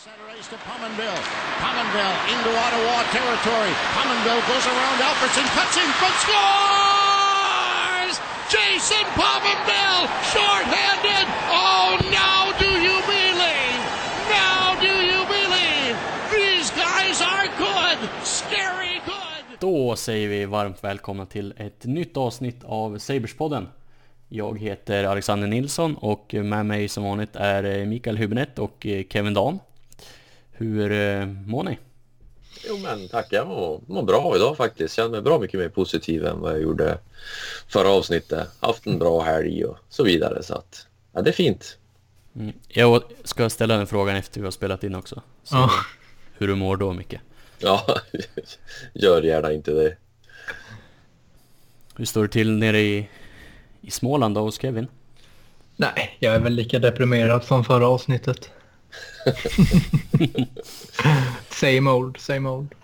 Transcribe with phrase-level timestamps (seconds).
[0.00, 1.22] Center ice to Pominville.
[1.60, 3.72] Pominville into Ottawa territory.
[3.92, 8.14] Pominville goes around Alfredson, cuts in front, scores!
[8.48, 11.26] Jason Pominville, shorthanded.
[11.52, 13.80] Oh, now do you believe?
[14.40, 15.94] Now do you believe?
[16.32, 19.58] These guys are good, scary good.
[19.58, 23.68] Då säger vi varmt välkomna till ett nytt avsnitt av Saberspodden.
[24.28, 29.04] Jag heter Alexander Nilsson och med mig som vanligt är eh, Mikael Hübinette och eh,
[29.10, 29.58] Kevin Dan.
[30.60, 31.78] Hur eh, mår ni?
[32.68, 34.94] Jo men tack, jag mår, mår bra idag faktiskt.
[34.94, 36.98] Känner mig bra mycket mer positiv än vad jag gjorde
[37.68, 38.48] förra avsnittet.
[38.60, 41.78] Haft en bra helg och så vidare så att ja, det är fint.
[42.36, 42.52] Mm.
[42.68, 45.22] Jag ska ställa den frågan efter vi har spelat in också.
[45.44, 45.70] Så Ja.
[46.38, 47.14] Hur du mår då Micke?
[47.58, 47.86] Ja,
[48.94, 49.96] gör gärna inte det.
[51.96, 53.08] Hur står det till nere i,
[53.80, 54.86] i Småland då hos Kevin?
[55.76, 58.50] Nej, jag är väl lika deprimerad som förra avsnittet.
[61.50, 62.74] same old, same old.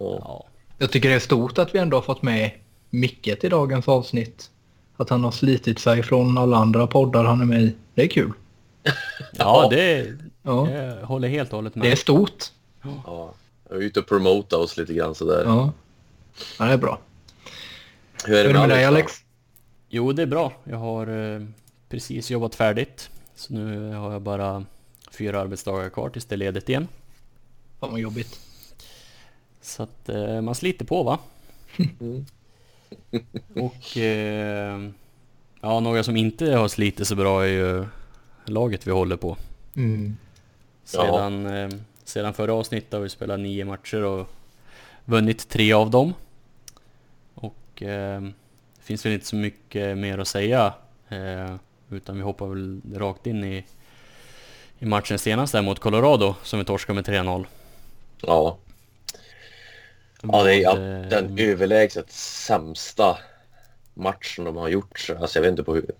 [0.00, 0.18] Ja.
[0.20, 0.44] Ja,
[0.78, 2.50] Jag tycker det är stort att vi ändå har fått med
[2.90, 4.50] Micke till dagens avsnitt.
[4.96, 7.74] Att han har slitit sig från alla andra poddar han är med i.
[7.94, 8.32] Det är kul.
[9.32, 10.06] ja det
[10.42, 11.84] Ja, jag håller helt och hållet med.
[11.84, 12.44] det är stort.
[12.82, 13.34] Ja,
[13.68, 15.42] jag är ute och promota oss lite grann sådär.
[15.44, 15.72] Ja,
[16.58, 16.98] ja det är bra.
[18.24, 18.84] Hur är Hur är det med dig?
[18.84, 19.12] Alex?
[19.88, 20.52] Jo, det är bra.
[20.64, 21.42] Jag har eh,
[21.88, 23.10] precis jobbat färdigt.
[23.34, 24.64] Så nu har jag bara
[25.18, 26.88] fyra arbetsdagar kvar tills det är ledigt igen.
[27.80, 28.40] Fan vad jobbigt.
[29.60, 31.18] Så att eh, man sliter på va?
[32.00, 32.26] Mm.
[33.54, 34.90] Och eh,
[35.60, 37.86] ja, några som inte har slitit så bra är ju
[38.44, 39.36] laget vi håller på.
[39.76, 40.16] Mm.
[40.84, 41.68] Sedan, eh,
[42.04, 44.28] sedan förra avsnittet har vi spelat nio matcher och
[45.04, 46.14] vunnit tre av dem.
[47.34, 50.74] Och eh, det finns väl inte så mycket mer att säga.
[51.08, 51.56] Eh,
[51.90, 53.64] utan vi hoppar väl rakt in i,
[54.78, 57.46] i matchen senast där mot Colorado som vi torskade med 3-0.
[58.20, 58.58] Ja.
[60.22, 63.18] ja, det är ja, eh, den överlägset sämsta
[63.94, 65.10] matchen de har gjort.
[65.20, 65.90] Alltså jag vet inte på hur.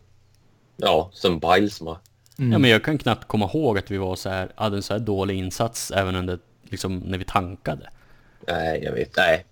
[0.76, 1.98] Ja, sen Bilesma.
[2.38, 2.52] Mm.
[2.52, 4.92] Ja men jag kan knappt komma ihåg att vi var så här, hade en så
[4.92, 7.91] här dålig insats även under, liksom, när vi tankade.
[8.47, 9.16] Nej, jag vet.
[9.16, 9.44] Nej.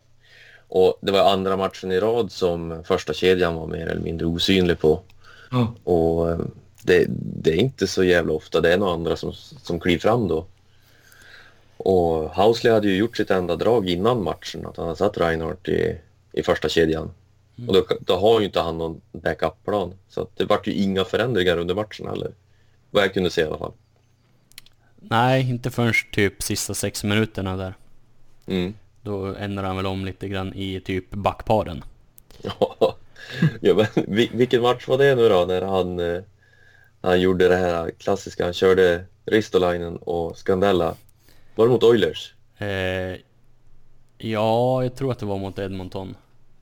[0.68, 4.78] Och det var andra matchen i rad som första kedjan var mer eller mindre osynlig
[4.78, 5.00] på.
[5.50, 5.74] Ja.
[5.84, 6.38] Och eh,
[6.86, 7.06] det,
[7.42, 9.32] det är inte så jävla ofta det är några andra som,
[9.62, 10.46] som kliver fram då.
[11.76, 15.68] Och Housley hade ju gjort sitt enda drag innan matchen, att han hade satt Reinhardt
[15.68, 15.98] i,
[16.32, 17.10] i första kedjan.
[17.68, 19.94] Och då, då har ju inte han någon backup-plan.
[20.08, 22.30] Så det vart ju inga förändringar under matchen heller.
[22.90, 23.72] Vad jag kunde se i alla fall.
[24.96, 27.74] Nej, inte förrän typ sista sex minuterna där.
[28.46, 28.74] Mm.
[29.02, 31.84] Då ändrar han väl om lite grann i typ backparen.
[33.60, 36.22] Ja, men vil- vilken match var det nu då när han, eh,
[37.02, 40.94] han gjorde det här klassiska, han körde Ristolainen och Scandella.
[41.54, 42.34] Var det mot Oilers?
[42.58, 43.20] Eh,
[44.18, 46.16] ja, jag tror att det var mot Edmonton.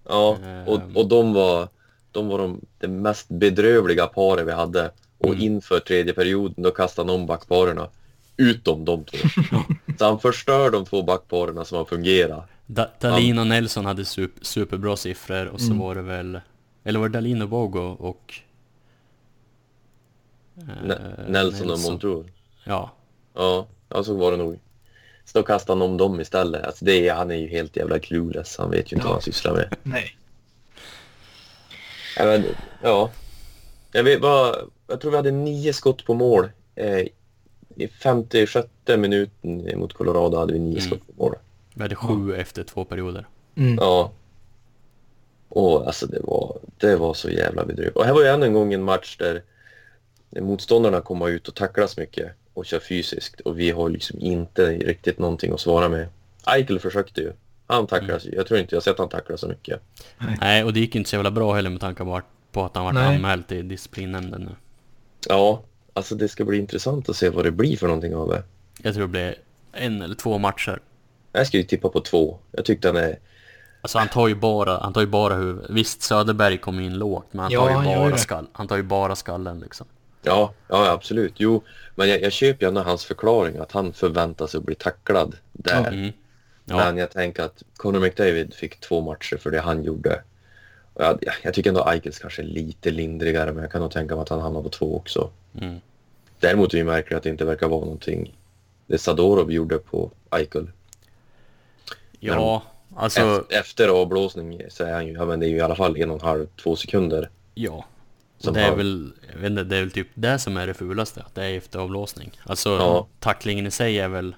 [0.08, 0.68] Ja, Ehm.
[0.68, 1.68] och, och de var,
[2.12, 4.90] de var de, det mest bedrövliga paret vi hade.
[5.18, 5.40] Och Mm.
[5.42, 7.88] inför tredje perioden då kastade han om backparerna.
[8.36, 9.16] Utom de två.
[9.98, 12.44] Så han förstör de två backparerna som har fungerat.
[12.66, 15.78] Da Dalin och Nelson hade super, superbra siffror och så Mm.
[15.78, 16.40] var det väl...
[16.84, 18.34] Eller var det Dalin och Bogo och...
[20.58, 22.24] eh, Ne- Nelson och Montour.
[22.64, 22.90] Ja,
[23.34, 24.58] Ja, ja, så var det nog.
[25.24, 26.64] Så då kastade han om dem istället.
[26.64, 28.56] Alltså det han är ju helt jävla clueless.
[28.58, 29.08] Han vet ju inte Ja.
[29.08, 29.74] vad han sysslar med.
[29.82, 30.16] Nej.
[32.18, 32.44] Ja, men,
[32.82, 33.10] ja.
[33.92, 36.50] Jag, vet, vad, jag tror vi hade nio skott på mål.
[36.74, 36.98] Eh,
[37.76, 40.80] I 56 minuten mot Colorado hade vi nio Mm.
[40.90, 41.34] skott på mål.
[41.74, 43.26] vi hade sju efter två perioder.
[43.56, 43.74] Mm.
[43.80, 44.12] Ja.
[45.48, 47.96] Och alltså det var, det var så jävla bedrövligt.
[47.96, 49.42] Och här var ju ännu en gång en match där
[50.40, 55.18] motståndarna kommer ut och tacklas mycket och kör fysiskt och vi har liksom inte riktigt
[55.18, 56.08] någonting att svara med.
[56.46, 57.32] Eichel försökte ju.
[57.66, 58.36] Han tacklas Mm.
[58.36, 59.80] Jag tror inte jag sett han tackla så mycket.
[60.40, 62.76] Nej, och det gick inte så jävla bra heller med tanke på att- på att
[62.76, 63.16] han var Nej.
[63.16, 64.50] anmäld till disciplinnämnden nu.
[65.28, 65.62] Ja,
[65.92, 68.42] alltså det ska bli intressant att se vad det blir för någonting av det.
[68.82, 69.34] Jag tror det blev
[69.72, 70.80] en eller två matcher.
[71.32, 72.38] Jag ska ju tippa på två.
[72.50, 73.18] Jag tyckte han är...
[73.80, 75.70] Alltså han tar ju bara, han tar ju bara huvudet.
[75.70, 78.82] Visst, Söderberg kom in lågt, men han Ja, tar ju bara, skall, han tar ju
[78.82, 79.86] bara skallen liksom.
[80.24, 81.32] Ja, ja absolut.
[81.36, 81.62] Jo,
[81.94, 85.88] men jag, jag köper gärna hans förklaring att han förväntar sig att bli tacklad där.
[85.88, 86.12] Mm.
[86.64, 90.22] Ja, Men jag tänker att Conor McDavid fick två matcher för det han gjorde.
[90.98, 94.22] Jag, jag- tycker ändå Eichels kanske är lite lindrigare, men jag kan nog tänka mig
[94.22, 95.30] att han hamnar på två också.
[95.60, 95.80] mm.
[96.40, 98.34] Däremot är det ju märkligt att det inte verkar vara någonting
[98.86, 100.70] det Sadorov gjorde på Eichel.
[102.20, 102.62] ja
[102.96, 105.76] alltså, Efter, efter avblåsning så är han ju, ja men det är ju i alla
[105.76, 107.30] fall en och en halv, två sekunder.
[107.54, 107.84] ja.
[108.50, 110.74] Det är han- väl, jag vet inte, det är väl typ det som är det
[110.74, 112.30] fulaste, att det är efter avblåsning.
[112.46, 113.06] Alltså Ja.
[113.20, 114.34] tacklingen i sig är väl,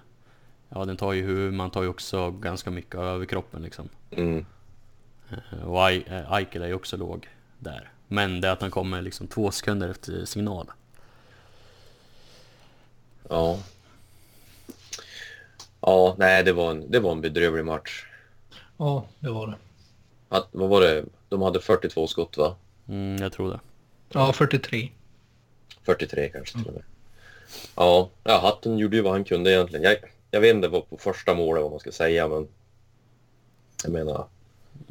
[0.68, 3.88] ja den tar ju huvud, man tar ju också ganska mycket av överkroppen liksom.
[4.10, 4.46] Mm.
[5.30, 7.90] Eh, Och eh, Eichel är ju också låg där.
[8.08, 10.66] Men det är att han kommer liksom två sekunder efter signal.
[13.28, 13.58] Ja.
[15.80, 18.06] Ja, nej det var en, det var en bedrövlig match.
[18.76, 19.54] Ja, det var det.
[20.28, 21.04] Att, vad var det?
[21.28, 22.56] De hade 42 skott va?
[22.88, 23.60] Mm, jag tror det.
[24.12, 24.90] Ja, 43.
[25.82, 26.82] 43 kanske till och med.
[27.76, 29.84] Ja, ja, Hatten gjorde ju vad han kunde egentligen.
[29.84, 29.96] Jag,
[30.30, 32.48] jag vet inte vad på första målet vad man ska säga men...
[33.82, 34.26] Jag menar...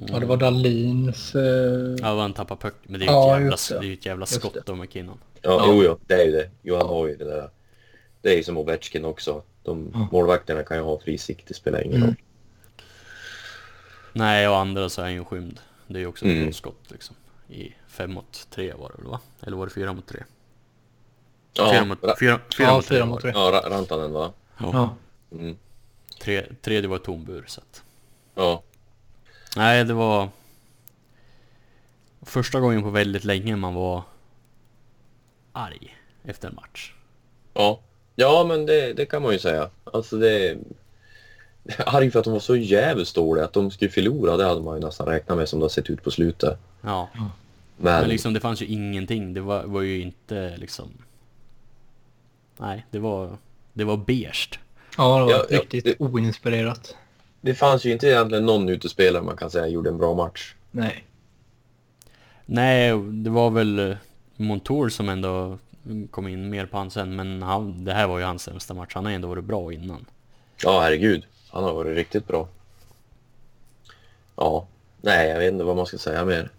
[0.07, 1.35] Ja, det var Dahlins...
[1.35, 1.95] Eh...
[2.01, 3.88] Ja, han tappar puck, men det är ju Ja, ett, jävla, det.
[3.88, 5.17] det är ett jävla skott av McKinnon.
[5.41, 5.65] Ja, Ja.
[5.67, 6.50] jo, jo, det är ju det.
[6.62, 7.50] Jo, han har ju det där.
[8.21, 9.41] Det är ju som Ovechkin också.
[9.63, 10.07] De Ja.
[10.12, 12.07] målvakterna kan ju ha fri sikt, det spelar ingen Mm.
[12.07, 12.15] roll.
[14.13, 15.59] Nej, och andra så är han ju skymd.
[15.88, 16.53] Det är ju också ett Mm.
[16.53, 17.15] skott liksom.
[17.50, 19.19] I 5 mot 3 var det väl va?
[19.42, 20.24] Eller var det 4 mot 3?
[21.53, 23.31] Ja, 4 mot, Ra- fyra, fyra Ja, mot 3 fyra mot det.
[23.31, 23.42] tre.
[23.42, 24.31] ja Ra- Rantanen va?
[24.57, 24.69] Ja.
[24.74, 24.95] Ja.
[25.38, 25.57] Mm.
[26.21, 27.83] Tre, tredje var tom bur så att...
[28.36, 28.63] Ja.
[29.57, 30.30] Nej, det var...
[32.21, 34.03] Första gången på väldigt länge man var
[35.51, 36.94] arg efter en match.
[37.53, 37.80] Ja,
[38.15, 39.69] ja men det, det kan man ju säga.
[39.83, 40.57] Alltså det...
[41.85, 43.45] Arg för att de var så jävligt dåliga.
[43.45, 45.89] Att de skulle förlora, det hade man ju nästan räknat med som det har sett
[45.89, 46.59] ut på slutet.
[46.81, 47.25] Ja, Men,
[47.77, 49.33] men liksom det fanns ju ingenting.
[49.33, 50.89] Det var, var ju inte liksom...
[52.57, 53.38] Nej, det var...
[53.73, 54.59] Det var beige.
[54.97, 56.95] Ja, det var Ja, ja, riktigt det- oinspirerat.
[57.41, 60.53] det fanns ju inte egentligen någon utespelare man kan säga gjorde en bra match.
[60.71, 61.03] Nej.
[62.45, 63.97] Nej, det var väl eh,
[64.35, 65.57] Montour som ändå
[66.12, 68.91] kom in mer på hans sen, men han, det här var ju hans sämsta match.
[68.95, 70.06] Han har ändå varit bra innan.
[70.63, 71.25] Ja, herregud.
[71.55, 72.47] Han har varit riktigt bra.
[74.35, 74.67] Ja,
[75.01, 76.49] nej, jag vet inte vad man ska säga mer.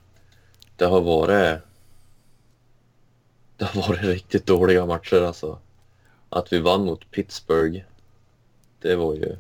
[0.76, 1.60] Det har varit...
[3.56, 5.58] Det har varit riktigt dåliga matcher alltså.
[6.28, 7.82] Att vi vann mot Pittsburgh,
[8.80, 9.36] det var ju...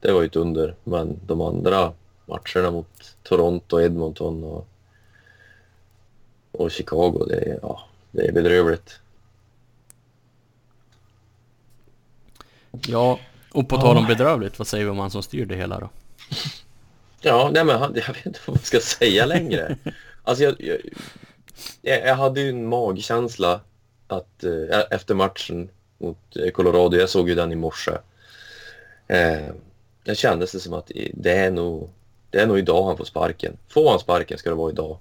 [0.00, 0.74] Det var ju ett under.
[0.84, 1.92] Men de andra
[2.24, 4.68] matcherna mot Toronto, Edmonton och,
[6.52, 7.80] och Chicago, det är, ja,
[8.10, 9.00] det är bedrövligt.
[12.86, 13.18] Ja,
[13.56, 15.90] och på tal om bedrövligt, vad säger vi om han som styr det hela då?
[17.20, 19.76] Ja, nej men han, jag vet inte vad man ska säga längre.
[20.22, 20.54] Alltså jag,
[21.82, 23.60] jag, jag hade ju en magkänsla
[24.06, 25.68] att eh, efter matchen
[25.98, 27.92] mot eh, Colorado, jag såg ju den i morse.
[29.06, 29.46] Eh,
[30.04, 31.90] det kändes det som att det är nog,
[32.30, 33.56] det är nog idag han får sparken.
[33.68, 34.98] Får han sparken ska det vara idag.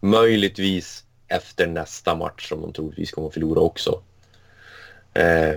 [0.00, 4.02] Möjligtvis efter nästa match som de troligtvis kommer att förlora också.
[5.14, 5.54] Eh,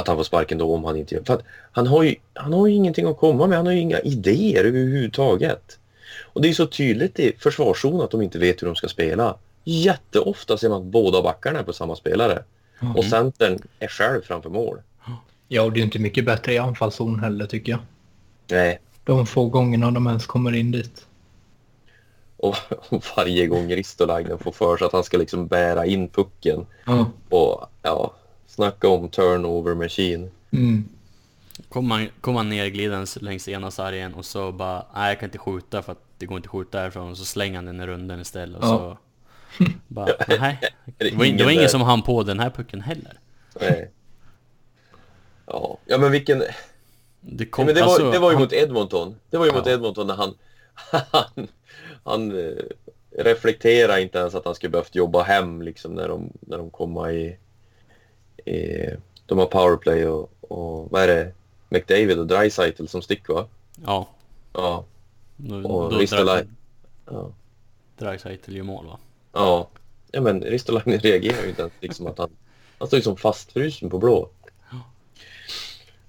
[0.00, 1.22] att han får sparken då om han inte gör...
[1.22, 1.42] För att
[1.72, 3.56] han har ju, han har ju ingenting att komma med.
[3.56, 5.78] Han har ju inga idéer överhuvudtaget.
[6.32, 9.36] Och det är så tydligt i försvarszon att de inte vet hur de ska spela.
[9.64, 12.42] Jätteofta ser man att båda backarna är på samma spelare.
[12.96, 14.78] Och centern är själv framför mål.
[15.48, 17.80] Ja, och det är inte mycket bättre i anfallszon heller tycker jag.
[18.50, 18.80] Nej.
[19.04, 21.06] De få gångerna de ens kommer in dit.
[22.36, 22.56] Och
[23.16, 26.66] varje gång Ristolainen får för sig att han ska liksom bära in pucken.
[26.84, 27.10] Ja.
[27.28, 28.14] Och ja,
[28.60, 30.30] snacka om turnover machine.
[30.52, 30.84] Mm.
[31.68, 35.38] Kom han, kom han nerglidandes längs ena sargen och så bara, nej jag kan inte
[35.38, 37.10] skjuta för att det går inte att skjuta därifrån.
[37.10, 38.96] Och så slänger han den i runden istället och Ja.
[39.58, 39.64] så...
[39.88, 40.58] Bara, nej.
[40.98, 43.18] det var, det ingen var ingen som hann på den här pucken heller.
[43.60, 43.90] Nej.
[45.46, 46.38] Ja, ja men vilken...
[46.38, 49.14] Det, Ja, kom, men det, var, alltså, det var ju han- mot Edmonton.
[49.30, 49.72] Det var ju mot Ja.
[49.72, 50.34] Edmonton när han...
[51.12, 51.48] Han,
[52.04, 52.54] han eh,
[53.24, 57.10] reflekterade inte ens att han skulle behövt jobba hem liksom när de, när de kommer
[57.10, 57.36] i,
[58.50, 58.96] i...
[59.26, 61.32] De har powerplay och, och vad är det?
[61.68, 63.46] McDavid och Dreisaitl som stick va?
[63.84, 64.08] Ja.
[64.52, 64.84] Ja.
[65.64, 66.56] Och Ristolainen.
[67.06, 67.32] Ja.
[67.98, 68.98] Dreisaitl gör mål va?
[69.32, 69.68] Ja.
[70.12, 72.30] Ja men Ristolainen reagerar ju inte ens liksom att han...
[72.78, 74.28] Han står ju som fastfrusen på blå.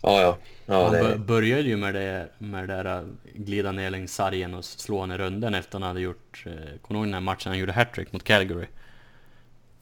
[0.01, 0.37] Ja, ja.
[0.65, 4.53] Ja, han det började ju med det, med det där äh, glida ner längs sargen
[4.53, 7.49] och slå i runden efter han hade gjort, eh, kommer du ihåg den här matchen
[7.49, 8.65] han gjorde hattrick mot Calgary?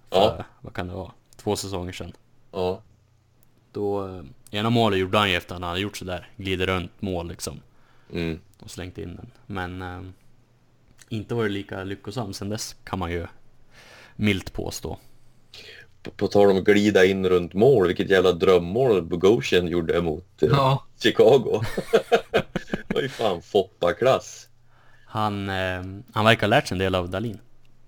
[0.09, 0.35] Ja.
[0.35, 1.11] För, vad kan det vara?
[1.37, 2.13] Två säsonger sedan.
[2.51, 2.81] Ja.
[3.71, 7.01] Då, eh, ena målet gjorde han ju efter att han hade gjort sådär, glider runt
[7.01, 7.61] mål liksom.
[8.13, 8.39] Mm.
[8.59, 9.31] Och slängt in den.
[9.45, 10.01] Men eh,
[11.09, 13.27] inte varit lika lyckosam sen dess kan man ju
[14.15, 14.97] milt påstå.
[16.03, 20.43] På, på tal om att glida in runt mål, vilket jävla drömmål Bogosian gjorde mot
[20.43, 20.85] eh, Ja.
[21.03, 21.61] Chicago.
[22.87, 24.47] det var ju fan Foppa-klass.
[25.05, 27.39] Han, eh, han verkar ha lärt sig en del av Dalin.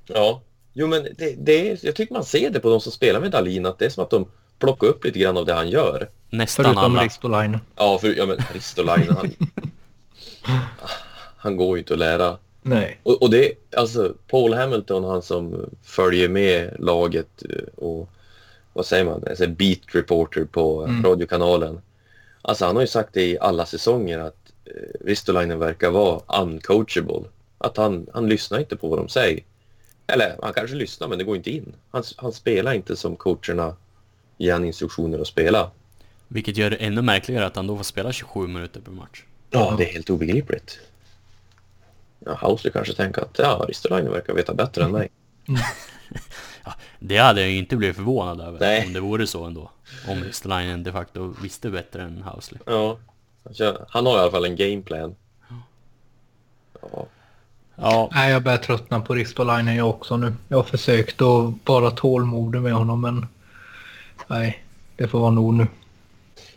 [0.07, 0.41] Ja.
[0.73, 3.31] Jo men det, det är, jag tycker man ser det på de som spelar med
[3.31, 4.27] Dalin att det är som att de
[4.61, 6.09] plockar upp lite grann av det han gör.
[6.29, 7.03] Nästan Förutom alla.
[7.03, 7.59] Ristolainen.
[7.75, 9.31] Ja, för ja, men Ristolainen han,
[11.37, 12.37] han går ju inte att lära.
[12.61, 12.99] Nej.
[13.03, 18.09] Och, och det, alltså Paul Hamilton, han som följer med laget eh, och
[18.73, 21.03] vad säger man, alltså beat reporter på Mm.
[21.05, 21.81] radiokanalen.
[22.41, 27.23] Alltså han har ju sagt det i alla säsonger att eh, Ristolainen verkar vara uncoachable.
[27.57, 29.39] Att han, han lyssnar inte på vad de säger.
[30.07, 31.73] Eller han kanske lyssnar men det går inte in.
[31.91, 33.75] Han, han spelar inte som coacherna
[34.41, 35.71] ger han instruktioner att spela.
[36.27, 39.23] Vilket gör det ännu märkligare att han då får spela 27 minuter per match.
[39.49, 40.79] Ja, det är helt obegripligt.
[42.25, 45.09] Ja, Housley kanske tänker att ja, Ristolainen verkar veta bättre än mig.
[46.99, 48.85] Det hade jag ju inte blivit förvånad över Nej.
[48.85, 49.71] om det vore så ändå.
[50.07, 52.61] Om Ristolainen de facto visste bättre än Housley.
[52.65, 52.97] Ja,
[53.43, 55.15] alltså, han har i alla fall en gameplan.
[56.81, 57.07] Ja,
[57.75, 60.33] Ja, Nej, jag börjar tröttna på Ristolainen jag också nu.
[60.47, 63.27] Jag har försökt att vara tålmodig med honom men...
[64.31, 64.63] Nej,
[64.95, 65.67] det får vara nog nu.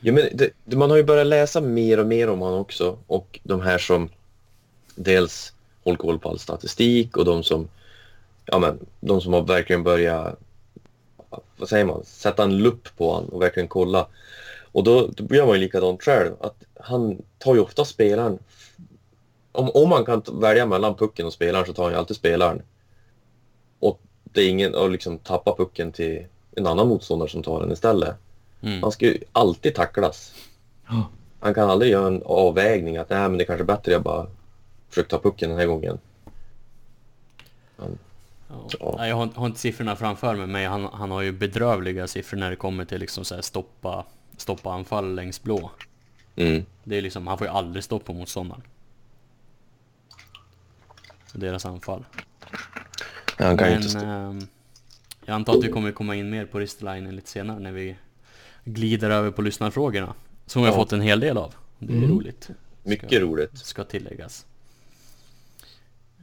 [0.01, 2.99] ja men det, man har ju börjat läsa mer och mer om honom också.
[3.07, 4.09] Och de här som
[4.95, 5.53] dels
[5.85, 7.69] håller koll på all statistik och de som,
[8.45, 10.39] ja men, de som har verkligen börjat,
[11.57, 14.07] vad säger man, sätta en lupp på honom och verkligen kolla.
[14.73, 16.33] Och då, då gör man ju likadant själv.
[16.41, 18.39] Att han tar ju ofta spelaren
[19.53, 22.63] om, om man kan välja mellan pucken och spelaren så tar han ju alltid spelaren.
[23.79, 27.73] Och det är ingen att liksom tappa pucken till en annan motståndare som tar den
[27.73, 28.17] istället.
[28.61, 28.83] mm.
[28.83, 30.35] Han ska ju alltid tacklas.
[30.89, 31.09] Ja.
[31.41, 34.27] Han kan aldrig göra en avvägning att nej men det kanske är bättre jag bara
[34.89, 35.99] försöker ta pucken den här gången.
[37.77, 37.85] Ja.
[38.81, 38.95] Ja.
[38.99, 42.39] Nej, Jag har, har inte siffrorna framför mig, men han, han har ju bedrövliga siffror
[42.39, 44.05] när det kommer till liksom så här stoppa,
[44.37, 45.71] stoppa anfall längs blå.
[46.37, 46.65] Mm.
[46.85, 48.63] Det är liksom, han får ju aldrig stopp på motståndaren.
[51.33, 52.05] Deras anfall.
[53.39, 54.54] Han kan ju Men inte stå...
[55.27, 57.97] jag antar att vi kommer komma in mer på Ristolainen lite senare när vi
[58.65, 60.15] glider över på lyssnarfrågorna.
[60.47, 60.81] Som vi har Ja.
[60.81, 61.55] fått en hel del av.
[61.79, 62.11] Det är Mm.
[62.11, 62.51] roligt.
[62.83, 63.59] Mycket roligt.
[63.59, 64.47] Ska tilläggas.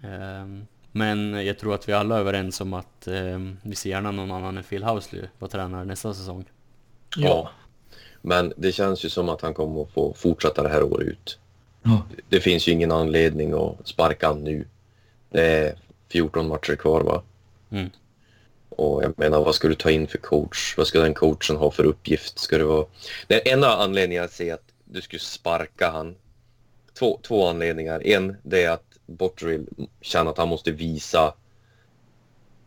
[0.04, 4.12] Ehm, men jag tror att vi alla är överens om att ehm, vi ser gärna
[4.12, 6.46] någon annan än Phil Housley vara tränare nästa säsong.
[7.18, 7.50] Ja.
[8.22, 11.40] Men det känns ju som att han kommer att få fortsätta det här året ut.
[11.84, 12.02] Ja.
[12.30, 14.66] Det finns ju ingen anledning att sparka han nu.
[15.30, 15.76] Det är
[16.10, 17.22] 14 matcher kvar va?
[17.70, 17.90] Mm.
[18.82, 20.78] Och jag menar, vad ska du ta in för coach?
[20.78, 22.40] Vad ska den coachen ha för uppgift?
[22.40, 22.86] Ska det vara...
[23.28, 26.16] Den enda anledningen att säga att du skulle sparka han.
[27.00, 28.08] Två, två anledningar.
[28.08, 29.66] En, det är att Botterill
[30.02, 31.34] känner att han måste visa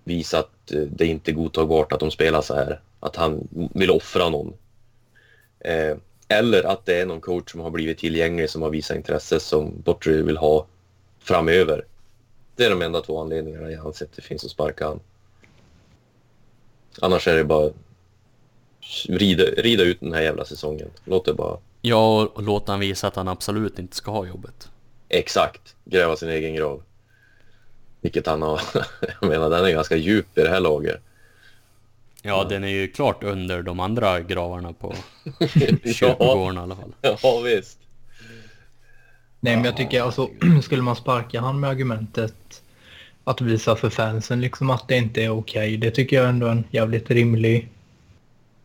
[0.05, 2.81] visa att eh, det inte är godtagbart att de spelar så här.
[3.01, 4.55] Att han vill offra någon.
[5.61, 5.97] Eh,
[6.29, 9.83] eller att det är någon coach som har blivit tillgänglig som har visat intresse som
[9.85, 10.67] Botterill vill ha
[11.19, 11.85] framöver.
[12.57, 15.01] Det är de enda två anledningarna jag anser att det finns att sparka honom.
[17.03, 17.71] Annars är det bara
[19.09, 20.91] rida, rida ut den här jävla säsongen.
[21.05, 24.71] Låt det bara Ja, och låta han visa att han absolut inte ska ha jobbet.
[25.09, 26.83] exakt gräva sin egen grav.
[28.01, 28.61] Vilket han har.
[29.21, 31.01] Jag menar, den är ganska djup i det här laget.
[32.23, 34.95] Ja, den är ju klart under de andra gravarna på
[35.39, 36.93] Ja, kyrkogården i alla fall.
[37.23, 37.79] ja visst.
[39.41, 40.29] Nej, men jag tycker alltså,
[40.63, 42.63] skulle man sparka han med argumentet
[43.25, 45.77] att visa för fansen liksom att det inte är okej.
[45.77, 47.69] Det tycker jag ändå är en jävligt rimlig,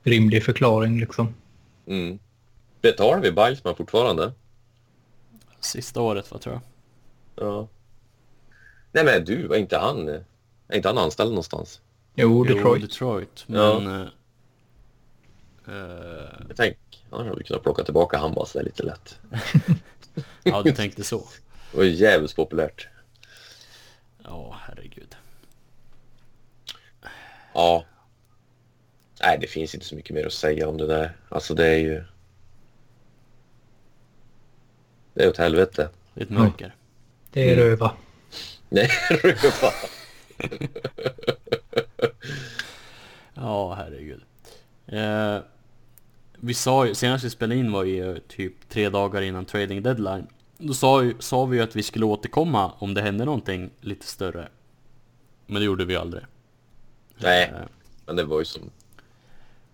[0.04, 1.34] rimlig förklaring liksom.
[1.88, 2.20] Mm.
[2.82, 4.32] Betalar vi Bilesman fortfarande?
[5.60, 6.62] Sista året, vad tror jag.
[7.48, 7.68] Ja.
[8.92, 10.08] Nej men du, var inte han,
[10.68, 11.82] är inte han anställd någonstans?
[12.16, 12.82] Jo, Jo, Detroit.
[12.82, 13.44] Detroit.
[13.48, 13.80] Ja.
[13.80, 14.02] Men...
[14.02, 14.08] eh,
[16.48, 16.78] Jag tänk,
[17.10, 19.20] annars hade vi kunnat plocka tillbaka han bara lite lätt.
[20.44, 21.24] ja, du tänkte så.
[21.72, 22.88] Det var jävligt populärt.
[24.30, 25.16] Ja, herregud.
[27.54, 27.86] Ja.
[29.22, 31.18] Nej, det finns inte så mycket mer att säga om det där.
[31.30, 32.04] Alltså det är ju...
[35.14, 35.90] Det är åt helvete.
[36.14, 36.76] Det är ett mörker.
[37.32, 37.66] Det är Mm.
[37.66, 37.92] röva.
[38.70, 39.74] Nej, röva.
[43.34, 44.22] Ja, herregud.
[44.88, 45.38] Eh,
[46.40, 50.28] vi sa ju, senast vi spelade in var ju typ tre dagar innan trading deadline.
[50.62, 54.06] Då sa, ju, sa vi ju att vi skulle återkomma om det hände någonting lite
[54.06, 54.48] större.
[55.46, 56.24] Men det gjorde vi aldrig.
[57.18, 57.62] Nej, Eh,
[58.06, 58.72] men det var ju som...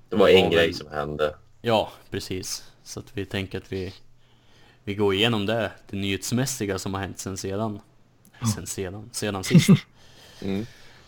[0.10, 1.36] Det var Det en grej som hände.
[1.62, 2.72] ja, precis.
[2.84, 3.94] Så att vi tänker att vi,
[4.84, 7.80] vi går igenom det, det nyhetsmässiga som har hänt sen sedan.
[8.56, 9.70] Sen sedan, sedan sist.
[10.42, 10.66] Mm.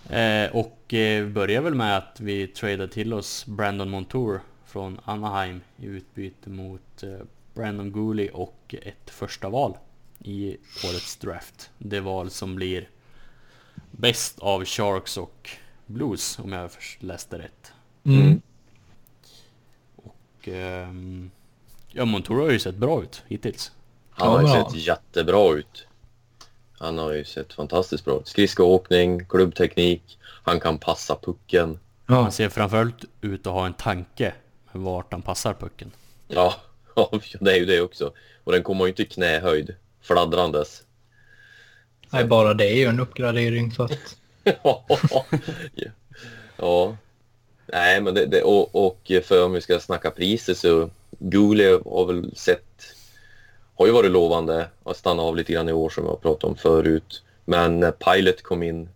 [0.09, 4.99] Eh, och eh, vi börjar väl med att vi tradar till oss Brandon Montour från
[5.05, 7.09] Anaheim i utbyte mot eh,
[7.57, 9.77] Brandon Gooley och ett första val
[10.19, 11.69] i årets draft.
[11.77, 12.89] Det val som blir
[13.91, 15.49] bäst av Sharks och
[15.85, 17.71] Blues om jag först läste rätt.
[18.03, 18.41] Mm.
[19.95, 21.31] Och ehm,
[21.91, 23.71] ja, Montour har ju sett bra ut hittills.
[24.09, 25.87] Han har ju Ja, sett jättebra ut.
[26.79, 28.27] Han har ju sett fantastiskt bra ut.
[28.27, 31.79] Skridskoåkning, klubbteknik, han kan passa pucken.
[32.05, 34.33] Han ser framförallt ut att ha en tanke
[34.71, 35.91] med vart han passar pucken.
[36.27, 36.55] Ja,
[36.97, 38.13] ja, det är ju det också.
[38.43, 40.83] Och den kommer ju inte i knähöjd, fladdrandes.
[42.09, 44.17] Nej, bara det är ju en uppgradering så att...
[44.63, 44.85] ja.
[46.57, 46.97] ja.
[47.65, 50.89] Nej, men det, det, och, och för om vi ska snacka priser så
[51.19, 52.95] Google har väl sett,
[53.75, 56.55] har ju varit lovande och stannat av lite grann i år som jag pratat om
[56.55, 57.23] förut.
[57.45, 58.89] Men när Pilot kom in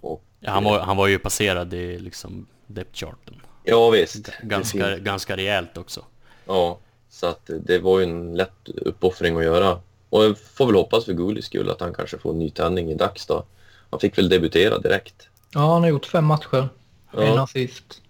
[0.00, 0.22] och...
[0.40, 3.42] Ja, han, var, han var ju passerad i liksom depth charten.
[3.64, 4.30] Ja visst.
[4.42, 6.04] Ganska, ganska rejält också.
[6.46, 6.78] Ja,
[7.10, 9.80] så att det var ju en lätt uppoffring att göra.
[10.08, 12.90] Och jag får väl hoppas för Gulis skull att han kanske får en ny tändning
[12.90, 13.44] i dags då.
[13.90, 15.28] Han fick väl debutera direkt.
[15.54, 16.68] Ja, han har gjort fem matcher.
[17.12, 17.22] Ja.
[17.22, 18.02] En assist.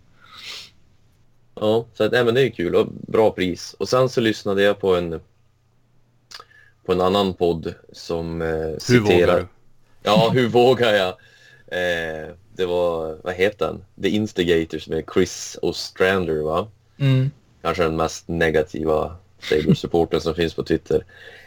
[1.55, 3.75] Ja, så att, nej, men det är kul och bra pris.
[3.79, 5.21] Och sen så lyssnade jag på en
[6.87, 9.11] på en annan podd som eh, Hur citerar...
[9.11, 9.47] vågar du?
[10.03, 11.09] Ja, hur vågar jag?
[11.67, 13.85] Eh, det var, vad heter den?
[14.03, 16.69] The Instigators med Chris Ostrander, va?
[16.99, 17.31] Mm.
[17.63, 21.05] Kanske den mest negativa Sabres-supporten som finns på Twitter.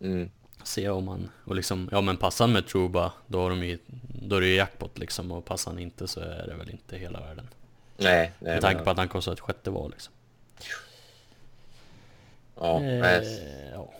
[0.00, 0.30] Mm.
[0.62, 3.78] Se om han, och liksom, ja men passar han med Truba, då, har de ju,
[4.22, 5.32] då är det ju jackpot liksom.
[5.32, 7.48] Och passar han inte så är det väl inte hela världen.
[7.96, 8.52] Nej, nej.
[8.52, 10.12] Med tanke men- på att han kostar ett sjätte val liksom.
[12.60, 13.70] Ja, Eh, nej.
[13.72, 13.92] ja.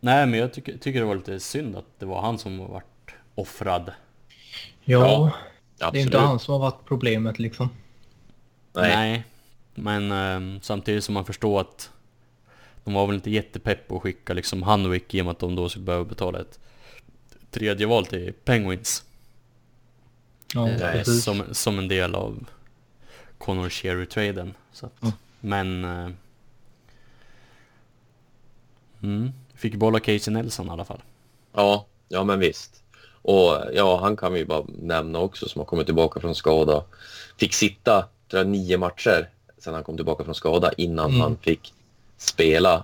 [0.00, 3.14] Nej men jag tycker, tycker det var lite synd att det var han som vart
[3.34, 3.92] offrad.
[4.84, 5.32] Ja,
[5.80, 5.92] absolut.
[5.92, 7.70] det är inte han som har varit problemet liksom.
[8.72, 8.96] Nej.
[8.96, 9.24] Nej.
[9.74, 11.90] Men ehm, samtidigt som man förstår att
[12.84, 15.56] de var väl inte jättepepp på att skicka liksom Hanwick i och med att de
[15.56, 16.58] då skulle behöva betala ett
[17.50, 19.04] tredje val till Penguins.
[20.54, 22.46] Ja, eh, som, som en del av
[23.38, 24.54] Connor Cherry-traden.
[24.72, 25.12] Så att, Ja.
[25.40, 25.84] Men...
[25.84, 26.10] Eh,
[29.02, 31.02] mm, fick behålla Casey Nelson i alla fall.
[31.52, 32.82] Ja, ja men visst.
[33.22, 36.84] Och ja, han kan vi ju bara nämna också som har kommit tillbaka från skada.
[37.38, 39.28] Fick sitta, tror jag, nio matcher
[39.58, 41.20] sen han kom tillbaka från skada innan Mm.
[41.20, 41.72] han fick
[42.18, 42.82] spela.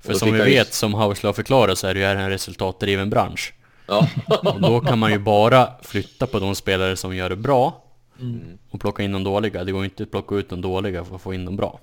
[0.00, 2.30] För Och då som vi vet, som Hausley har förklarat, så är det ju en
[2.30, 3.54] resultatdriven bransch.
[3.86, 4.08] Ja,
[4.44, 7.78] Och då kan man ju bara flytta på de spelare som gör det bra
[8.20, 8.58] Mm.
[8.70, 9.64] och plocka in de dåliga.
[9.64, 11.80] Det går inte att plocka ut de dåliga för att få in de bra.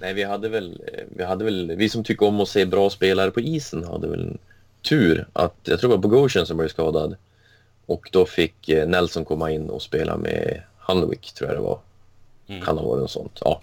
[0.00, 0.80] nej vi hade väl,
[1.16, 4.36] vi hade väl, vi som tycker om att se bra spelare på isen hade väl
[4.88, 7.16] tur att, jag tror det var Bogosian som blev skadad.
[7.86, 11.78] Och då fick eh, Nelson komma in och spela med Hanwick, tror jag det var.
[12.46, 12.64] Mm.
[12.64, 13.60] Kan ha varit något sånt, ja.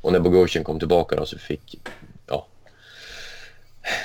[0.00, 1.80] Och när Bogosian kom tillbaka då så fick,
[2.26, 2.46] ja,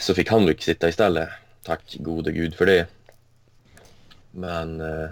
[0.01, 1.29] så fick Hanwick sitta istället.
[1.63, 2.87] Tack gode gud för det.
[4.31, 5.09] Men, eh,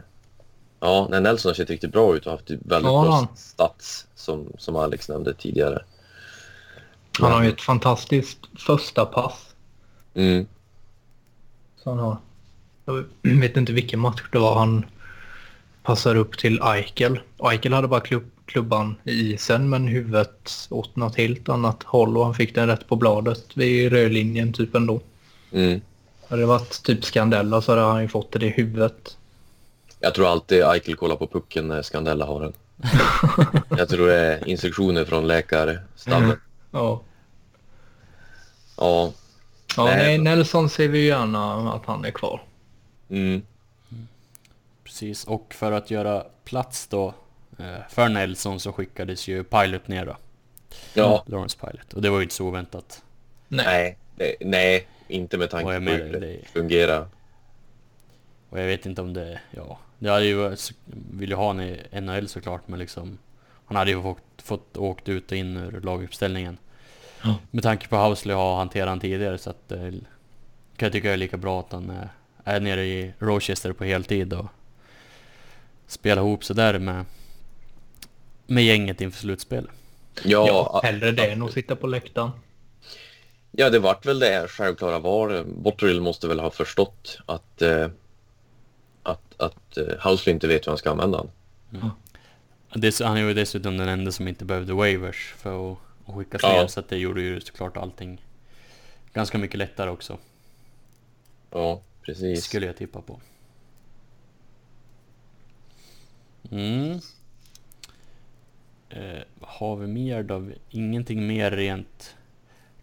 [0.79, 4.53] ja, när Nelson har sett riktigt bra ut och haft väldigt Ja, bra stats som,
[4.57, 5.84] som Alex nämnde tidigare.
[7.19, 9.55] Han har ju ett fantastiskt första pass.
[10.13, 10.47] Mm,
[11.84, 12.17] Så han har.
[12.86, 14.86] Jag vet inte vilken match det var han
[15.84, 17.20] passade upp till Eichel.
[17.52, 22.26] Eichel hade bara klubb, klubban i isen men huvudet åt något helt annat håll och
[22.26, 25.02] han fick den rätt på bladet vid rödlinjen typ ändå.
[25.52, 25.82] mm.
[26.30, 29.17] Hade det varit typ Scandella så hade han ju fått det i huvudet.
[30.00, 32.54] Jag tror alltid Eichel kollar på pucken när Scandella har den.
[33.78, 36.39] Jag tror det är instruktioner från läkarstabben.
[36.72, 37.02] Ja.
[38.78, 39.13] Ja,
[39.77, 39.97] Ja, Nej.
[39.97, 42.41] nej, Nelson ser vi gärna att han är kvar.
[43.10, 43.41] Mm.
[44.84, 47.13] Precis, och för att göra plats då
[47.60, 50.17] eh, för Nelson så skickades ju Pilot ner då.
[50.93, 51.93] Ja, Lawrence Pilot.
[51.93, 53.03] Och det var ju inte så oväntat.
[53.47, 57.07] nej, det, nej, inte med tanke på hur det det- fungerar.
[58.49, 59.79] Och jag vet inte om det, ja.
[59.99, 60.55] Det hade ju
[61.12, 63.17] vill ju ha honom i NHL såklart men liksom
[63.65, 66.57] Han hade ju fått, fått åkt ut och in ur laguppställningen.
[67.23, 67.36] Ja.
[67.51, 71.13] Med tanke på Housley har hanterat han tidigare så att eh, kan jag tycka det
[71.13, 72.10] är lika bra att han är,
[72.43, 74.45] är nere i Rochester på heltid och
[75.88, 77.05] spelar ihop sig där med
[78.47, 79.69] med gänget inför slutspel.
[80.23, 82.31] Ja, Ja, hellre det än att sitta på läktaren.
[83.51, 85.43] ja, det vart väl det självklara var.
[85.43, 87.88] Botterill måste väl ha förstått att, eh,
[89.03, 91.91] att, att eh, Housley inte vet hur han ska använda honom.
[92.75, 96.42] Dess, han är ju dessutom den enda som inte behövde waivers för att, att skickas
[96.44, 96.50] Ja.
[96.54, 98.22] ner så att det gjorde ju såklart allting
[99.14, 100.18] ganska mycket lättare också.
[101.52, 102.44] Ja, precis.
[102.44, 103.20] Skulle jag tippa på.
[106.52, 107.00] Mm.
[108.90, 110.48] Eh, har vi mer då?
[110.70, 112.16] Ingenting mer rent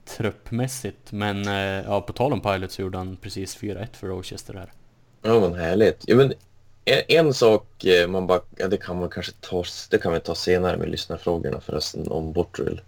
[0.05, 1.13] truppmässigt.
[1.13, 4.73] Men eh, ja, på tal om Pilot så gjorde han precis 4-1 för Rochester här.
[5.23, 6.05] Ja, men härligt.
[6.07, 6.33] Ja, men
[6.85, 10.21] en, en sak eh, man bara, ja, det kan man kanske ta, det kan vi
[10.21, 12.81] ta senare med lyssnarfrågorna förresten om Botterill.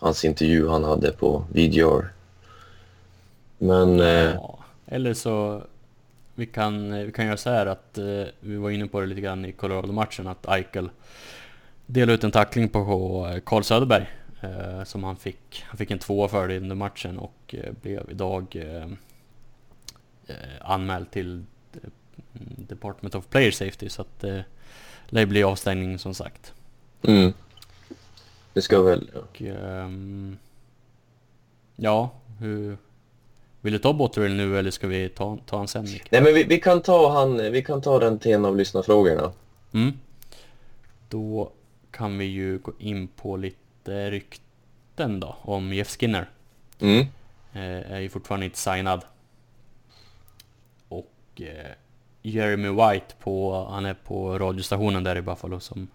[0.00, 2.12] Hans intervju han hade på VGR.
[3.58, 5.62] Men eh, Ja, eller så
[6.34, 9.20] vi kan, vi kan göra så här att eh, vi var inne på det lite
[9.20, 10.90] grann i Colorado-matchen att Eichel
[11.86, 14.06] delade ut en tackling på eh, Carl Söderberg
[14.40, 15.64] eh, som han fick.
[15.66, 18.84] Han fick en tvåa för det under matchen och eh, blev idag eh,
[20.26, 21.88] eh, anmäld till eh,
[22.56, 24.40] Department of Player Safety så att eh,
[25.10, 26.52] det blir avstängning som sagt.
[27.02, 27.32] mm,
[28.54, 29.10] det ska väl...
[29.14, 30.36] Och, ehm,
[31.76, 32.76] ja, hur...
[33.60, 36.10] Vill du ta Botterill nu eller ska vi ta, ta han sen Micke?
[36.10, 39.32] Nej, men vi, vi, kan ta han, vi kan ta den till en av lyssnarfrågorna.
[39.72, 39.92] Mm.
[41.08, 41.52] Då
[41.90, 46.30] kan vi ju gå in på lite rykten då om Jeff Skinner.
[46.80, 47.06] Mm.
[47.52, 49.04] Eh, är ju fortfarande inte signad.
[50.88, 51.72] Och eh,
[52.22, 55.88] Jeremy White på, han är på radiostationen där i Buffalo som,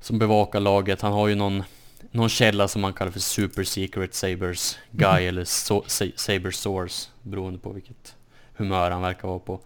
[0.00, 1.00] som bevakar laget.
[1.00, 1.62] Han har ju någon,
[2.10, 7.08] någon källa som man kallar för Super Secret Sabers Guy eller so, Sa- Saber Source
[7.22, 8.16] beroende på vilket
[8.56, 9.60] humör han verkar vara på.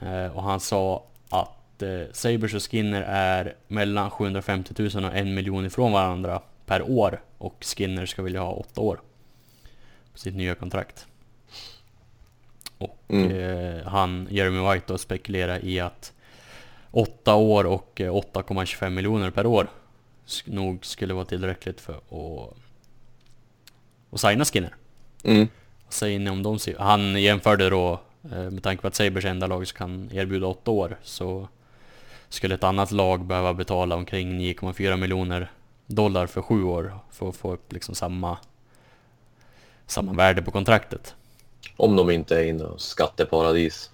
[0.00, 5.34] Eh, och han sa att eh, Sabers och Skinner är mellan 750 000 och en
[5.34, 9.00] miljon ifrån varandra per år och Skinner ska vilja ha åtta år
[10.12, 11.06] på sitt nya kontrakt.
[12.78, 13.30] Och Mm.
[13.76, 16.12] eh, han, Jeremy White då, spekulerar i att
[16.94, 19.68] åtta år och eh, 8,25 miljoner per år
[20.44, 22.56] nog skulle vara tillräckligt för att,
[24.10, 24.74] att signa Skinner.
[25.24, 25.48] Mm.
[25.84, 29.46] Vad säger ni om de Han jämförde då, eh, med tanke på att Sabres enda
[29.46, 31.48] lag som kan erbjuda åtta år, så
[32.28, 35.50] skulle ett annat lag behöva betala omkring 9,4 miljoner
[35.86, 38.38] dollar för sju år för att få upp liksom samma,
[39.86, 41.14] samma värde på kontraktet.
[41.76, 43.90] Om de inte är i något skatteparadis.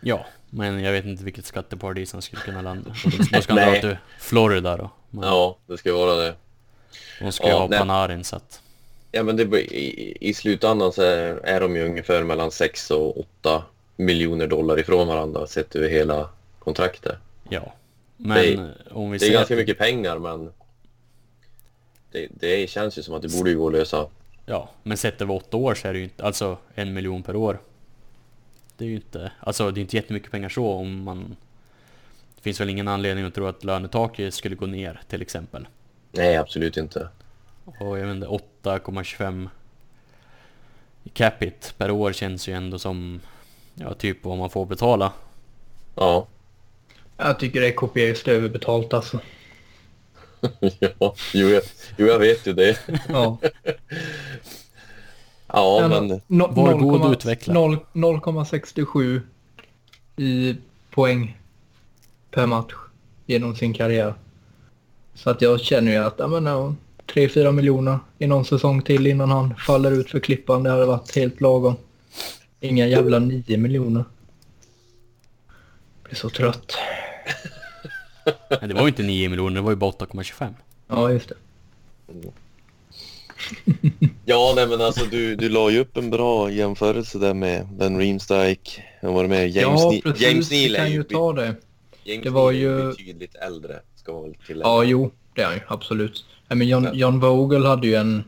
[0.00, 2.90] Ja, men jag vet inte vilket skatteparadis han skulle kunna landa.
[3.32, 4.90] Då ska han dra till Florida då.
[5.10, 6.34] Men Ja, det ska vara det.
[7.20, 7.78] de ska ju Ja, ha nej.
[7.78, 8.60] Panarin så att...
[9.12, 9.42] Ja, men det,
[9.74, 13.62] i, i slutändan så är, är de ju ungefär mellan 6 och 8
[13.96, 17.16] miljoner dollar ifrån varandra sett över hela kontraktet.
[17.48, 17.72] Ja.
[18.16, 20.52] Men Det om vi Det är ganska att- mycket pengar men
[22.12, 24.06] det, det känns ju som att det borde ju gå att lösa.
[24.46, 27.36] Ja, men sett över åtta år så är det ju inte, alltså en miljon per
[27.36, 27.58] år.
[28.76, 31.36] Det är ju inte, alltså det är inte jättemycket pengar så om man...
[32.36, 35.68] Det finns väl ingen anledning att tro att lönetaket skulle gå ner till exempel.
[36.12, 37.08] Nej, absolut inte.
[37.64, 38.26] Och jag vet inte,
[38.62, 39.48] 8,25
[41.04, 43.20] i capita per år känns ju ändå som,
[43.74, 45.12] ja typ vad man får betala.
[45.94, 46.26] Ja.
[47.16, 49.20] Jag tycker det är kopiöst överbetalt alltså.
[50.98, 51.62] ja, jo jag,
[51.96, 52.78] jo, jag vet ju det.
[53.08, 53.38] Ja.
[55.54, 57.54] Ja, men No- Var god 0,- utveckla.
[57.54, 59.20] 0 0,67
[60.16, 60.56] i
[60.90, 61.38] poäng
[62.30, 62.72] per match
[63.26, 64.14] genom sin karriär.
[65.14, 66.74] Så att jag känner ju att, ja men ja,
[67.06, 70.62] 3-4 miljoner i någon säsong till innan han faller ut för klippan.
[70.62, 71.74] Det hade varit helt lagom.
[72.60, 74.04] Inga jävla 9 miljoner.
[76.02, 76.72] Blir så trött.
[78.60, 80.54] Men det var ju inte 9 miljoner, det var ju bara 8,25.
[80.88, 81.34] Ja, just det.
[84.26, 87.98] Ja, nej men alltså du, du la ju upp en bra jämförelse där med Ben
[87.98, 88.82] Reemstike.
[89.02, 90.22] Han var med James, ja, precis.
[90.22, 91.54] James Neal är kan ju ta det.
[92.04, 94.68] James det var Neal är ju- betydligt äldre, ska man väl tillägga.
[94.68, 95.60] Ja, jo, det är han ju.
[95.68, 96.24] Absolut.
[96.48, 98.24] Nej, men John, John Vogel hade ju en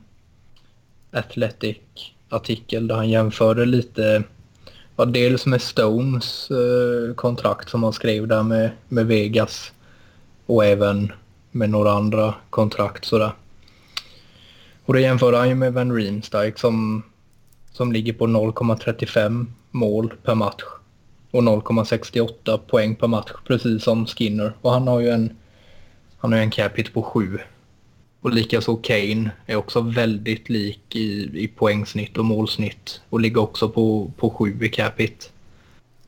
[1.11, 4.23] Athletic-artikel där han jämförde lite
[4.97, 9.73] ja, dels med Stones eh, kontrakt som han skrev där med, med Vegas
[10.47, 11.13] och även
[11.51, 13.33] med några andra kontrakt sådär.
[14.87, 17.03] Och det jämförde han ju med Van Riemsdijk som,
[17.73, 20.63] som ligger på 0,35 mål per match
[21.31, 24.53] och 0,68 poäng per match precis som Skinner.
[24.61, 25.37] Och han har ju en,
[26.19, 27.39] han har en cap hit på 7.
[28.21, 33.69] Och likaså Kane är också väldigt lik i, i poängsnitt och målsnitt och ligger också
[33.69, 35.33] på, på 7 i cap hit.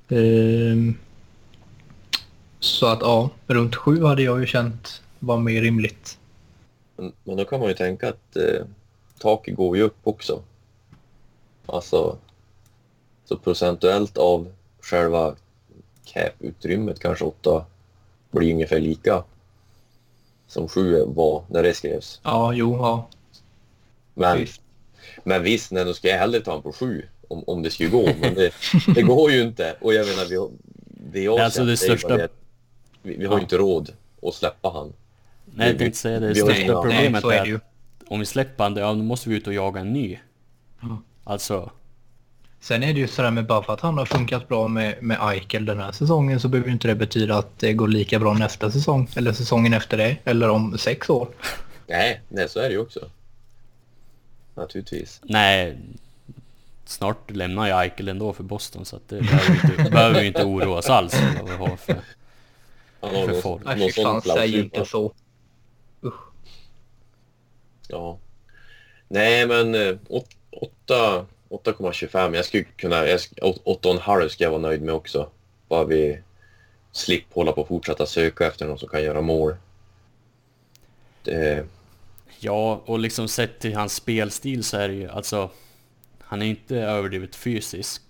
[0.09, 0.95] Ehm,
[2.61, 6.18] så att ja, runt 7 hade jag ju känt var mer rimligt.
[7.25, 8.65] Men, då kan man ju tänka att eh,
[9.19, 10.43] taket går ju upp också.
[11.67, 12.19] Alltså,
[13.25, 15.35] så procentuellt av själva
[16.05, 17.65] cap-utrymmet kanske åtta
[18.31, 19.25] blir ungefär lika
[20.47, 22.21] som sju var när det skrevs.
[22.25, 23.09] Ja, jo, ja.
[24.15, 24.61] Men Visst.
[25.25, 27.89] Men visst, nej, då ska jag hellre ta honom på sju om, om det skulle
[27.89, 28.09] gå.
[28.21, 28.53] Men det,
[28.95, 29.77] det går ju inte.
[29.81, 30.49] Och jag menar,
[31.13, 32.31] vi, har Alltså, det sett, är ju största- det att
[33.03, 33.43] Vi, vi har ju Ja.
[33.43, 34.93] inte råd att släppa han.
[35.59, 36.35] Nej, jag tänkte säga det.
[36.35, 37.57] Största Nej, problemet så är ju.
[37.57, 37.63] att
[38.09, 40.19] om vi släpper han, ja, då måste vi ut och jaga en ny.
[40.81, 41.03] Ja.
[41.25, 41.71] Alltså,
[42.61, 45.19] Sen är det ju sådär med bara för att han har funkat bra med, med
[45.21, 48.35] Eichel den här säsongen så behöver ju inte det betyda att det går lika bra
[48.35, 51.29] nästa säsong eller säsongen efter det eller om sex år.
[51.87, 53.01] Nej, nej, så är det ju också.
[54.55, 55.21] Naturligtvis.
[55.23, 55.79] nej.
[56.85, 60.27] Snart lämnar jag Eichel ändå för Boston så att det behöver vi inte, behöver vi
[60.27, 61.97] inte oroa oss alls för vad vi har för...
[63.01, 63.65] För folk.
[63.65, 65.13] Nej fy fan, säg inte så.
[67.89, 68.19] Ja.
[69.09, 72.35] Nej, men eh, åt- åtta- 8,25.
[72.37, 72.97] Jag skulle kunna...
[73.07, 75.29] jag sk- åt- 8,5 ska jag vara nöjd med också.
[75.69, 76.21] Bara vi
[76.93, 79.57] slipper hålla på och fortsätta söka efter någon som kan göra mål.
[81.23, 81.67] Det,
[82.41, 85.51] Ja, och liksom sett till hans spelstil så är det ju alltså...
[86.21, 88.03] Han är inte överdrivet fysisk.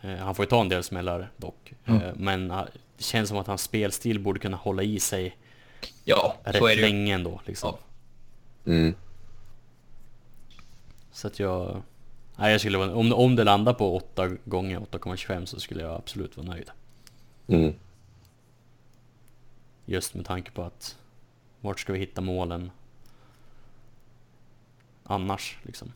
[0.00, 1.72] Eh, Han får ju ta en del smällar dock.
[1.86, 2.02] Mm.
[2.02, 2.60] Eh, Men eh,
[2.96, 5.36] det känns som att hans spelstil borde kunna hålla i sig
[6.04, 7.74] Ja, så är rätt länge ändå liksom.
[7.80, 7.84] Ja.
[8.68, 8.94] Mm.
[11.12, 11.82] Så att jag...
[12.36, 15.94] Nej, jag skulle vara, om, om det landar på 8 gånger 8,25 så skulle jag
[15.94, 16.70] absolut vara nöjd.
[17.46, 17.74] Mm.
[19.86, 20.96] Just med tanke på att
[21.60, 22.70] vart ska vi hitta målen
[25.04, 25.92] annars liksom?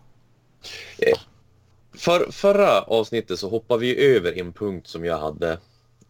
[1.94, 5.58] För, förra avsnittet så hoppade vi över en punkt som jag hade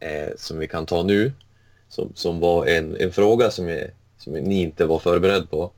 [0.00, 1.32] eh, som vi kan ta nu.
[1.88, 5.72] Som, som var en, en fråga som, jag, som ni inte var förberedd på.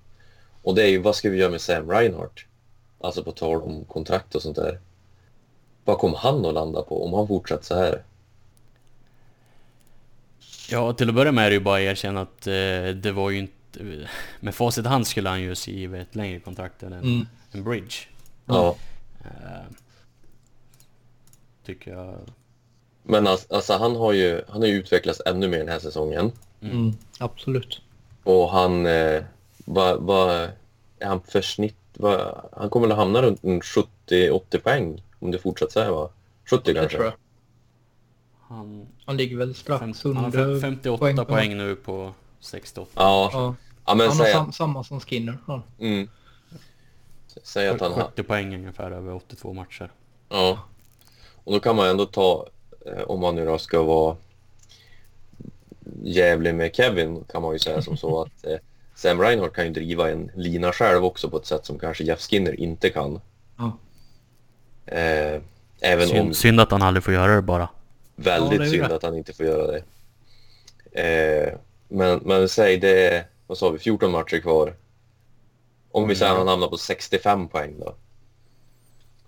[0.65, 2.41] Och det är ju vad ska vi göra med Sam Reinhardt?
[3.01, 4.81] Alltså på tal om kontrakt och sånt där.
[5.85, 8.03] Vad kommer han att landa på om han fortsätter så här?
[10.71, 12.53] Ja, till att börja med är det ju bara att erkänna att eh,
[12.95, 14.07] det var ju inte...
[14.41, 17.27] Med facit i hand skulle han ju skriva ett längre kontrakt än en, Mm.
[17.53, 17.95] en bridge.
[18.47, 18.77] Ja.
[19.21, 19.67] Eh,
[21.67, 22.19] tycker jag.
[23.03, 26.33] Men alltså, alltså han har ju han har ju utvecklats ännu mer den här säsongen.
[26.63, 27.81] Mm, absolut.
[28.25, 28.87] Och han...
[28.87, 29.23] Eh,
[29.65, 30.31] vad, vad
[30.99, 31.77] är han för snitt?
[31.97, 36.09] Vad, han kommer att hamna runt en 70-80 poäng om det fortsätter så här va?
[36.51, 36.97] 70 Det kanske?
[36.97, 37.15] tror jag.
[38.49, 40.61] Han, Han ligger väl strax fem, han har under...
[40.61, 42.91] 58 poäng poäng, nu på 68.
[42.95, 43.55] Ja, Ja.
[43.87, 45.39] ja men Han har sam, samma som Skinner.
[45.47, 45.63] Ja.
[45.79, 46.09] mm,
[47.43, 48.03] säg att han har...
[48.03, 49.91] 70 poäng ungefär över 82 matcher.
[50.29, 50.59] Ja.
[51.45, 52.47] Och då kan man ändå ta,
[52.87, 54.17] eh, om man nu då ska vara
[56.03, 58.57] jävlig med Kevin, kan man ju säga som så att eh,
[58.95, 62.21] Sam Reinhardt kan ju driva en lina själv också på ett sätt som kanske Jeff
[62.21, 63.21] Skinner inte kan.
[63.57, 63.79] Ja.
[64.87, 65.41] Eh,
[65.81, 67.69] även om Synd, synd att han aldrig får göra det bara.
[68.17, 68.95] väldigt Ja, det synd det.
[68.97, 69.83] att han inte får göra det.
[71.03, 74.75] Eh, men, men säg det, är- vad sa vi, 14 matcher kvar.
[75.91, 77.95] Om vi säger att han hamnar på 65 poäng då.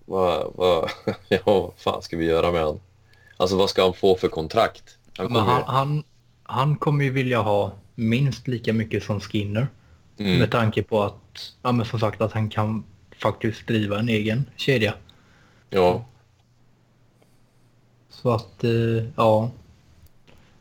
[0.05, 0.89] Vad, vad,
[1.27, 2.79] ja, vad fan ska vi göra med han?
[3.37, 4.97] Alltså vad ska han få för kontrakt?
[5.17, 6.03] Han kommer, han, han,
[6.43, 9.67] han kommer ju vilja ha minst lika mycket som Skinner.
[10.17, 12.83] mm, Med tanke på att, ja men som sagt att han kan
[13.21, 14.93] faktiskt driva en egen kedja.
[15.69, 16.05] ja,
[18.09, 18.71] Så att, eh,
[19.15, 19.51] ja.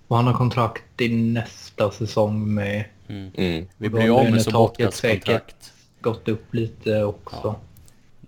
[0.08, 3.30] Och han har kontrakt i nästa säsong med Mm.
[3.36, 5.24] mm, Vi Och blir av med säkert.
[5.24, 5.72] kontrakt.
[6.00, 7.40] gått upp lite också.
[7.44, 7.56] Ja.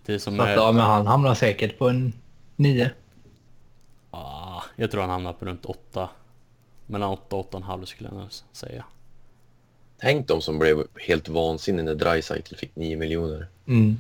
[0.07, 0.55] Det som Så att, är...
[0.55, 2.13] ja men han hamnar säkert på en
[2.57, 2.91] nio.
[4.11, 6.09] Ah, jag tror han hamnar på runt 8.
[6.87, 8.85] Mellan 8 och 8,5 skulle jag nog säga.
[10.01, 13.47] Tänk de som blev helt vansinniga när Dreisaitl fick 9 miljoner.
[13.67, 13.97] Mm.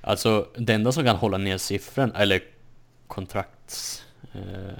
[0.00, 2.42] Alltså det enda som kan hålla ner siffran, eller
[3.06, 4.04] kontrakts...
[4.32, 4.78] Eh,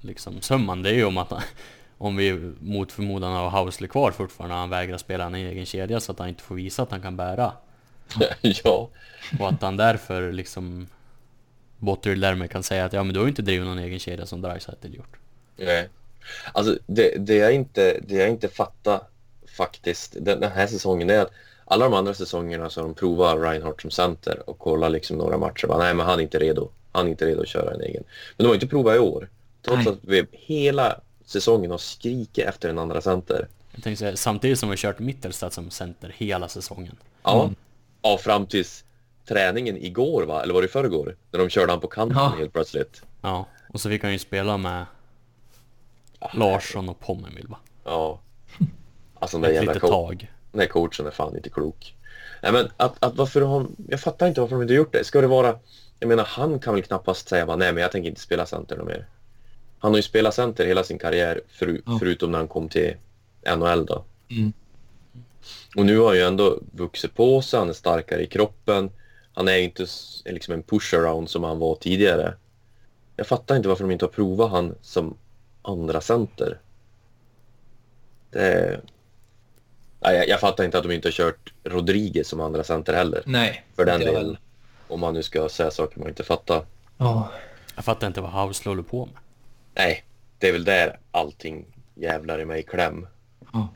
[0.00, 1.32] liksom summan, det är ju om att
[1.98, 6.12] om vi mot förmodan har Housley kvar fortfarande han vägrar spela en egen kedja så
[6.12, 7.52] att han inte får visa att han kan bära.
[8.40, 8.88] ja,
[9.38, 10.86] Och att han därför liksom
[11.78, 14.26] Botterill därmed kan säga att ja men du har ju inte drivit någon egen kedja
[14.26, 15.16] som Dreisaitl gjort.
[15.56, 15.88] Nej.
[16.52, 19.00] Alltså det, det, jag inte, det jag inte fattar
[19.56, 21.30] faktiskt den, den här säsongen är att
[21.64, 25.66] alla de andra säsongerna så de provat Reinhardt som center och kollat liksom några matcher.
[25.66, 26.68] Bara, Nej, men han är inte redo.
[26.92, 28.02] Han är inte redo att köra en egen.
[28.36, 29.28] Men de har inte provat i år.
[29.62, 29.92] Trots Nej.
[29.94, 33.48] att vi hela säsongen har skrikit efter en andra center.
[33.74, 36.96] Jag tänkte säga, samtidigt som vi har kört Mittelstadt som center hela säsongen.
[37.22, 37.54] Ja, Mm.
[38.02, 38.84] ja fram tills
[39.28, 40.42] träningen igår va?
[40.42, 41.16] Eller var det i förrgår?
[41.30, 42.34] När de körde han på kanten Ja.
[42.38, 43.02] helt plötsligt.
[43.22, 44.84] Ja, och så fick han ju spela med
[46.34, 47.58] Larsson och Pommermill va?
[47.84, 48.20] Ja.
[49.14, 50.32] Alltså den där jävla tag.
[50.52, 51.94] den där coachen är fan inte klok.
[52.42, 55.04] Nej men att, att varför har, jag fattar inte varför de inte gjort det.
[55.04, 55.58] Ska det vara,
[55.98, 58.76] jag menar han kan väl knappast säga bara nej men jag tänker inte spela center
[58.76, 59.06] något mer.
[59.78, 61.96] Han har ju spelat center hela sin karriär föru, Ja.
[61.98, 62.96] förutom när han kom till
[63.56, 64.04] NHL då.
[64.30, 64.52] Mm.
[65.76, 68.90] Och nu har han ju ändå vuxit på sig, han är starkare i kroppen.
[69.34, 69.86] Han är ju inte
[70.24, 72.34] liksom en push-around som han var tidigare.
[73.16, 75.16] Jag fattar inte varför de inte har provat han som
[75.68, 76.58] andra center.
[78.30, 78.80] Det...
[80.00, 83.22] Nej, jag, jag fattar inte att de inte har kört Rodriguez som andra center heller.
[83.26, 83.64] Nej.
[83.76, 84.14] För den delen.
[84.14, 84.40] heller.
[84.88, 86.64] Om man nu ska säga saker man inte fattar.
[86.96, 87.32] Ja.
[87.74, 89.14] Jag fattar inte vad House håller på med.
[89.74, 90.04] Nej,
[90.38, 93.06] det är väl där allting jävlar i mig i kläm.
[93.52, 93.68] Ja.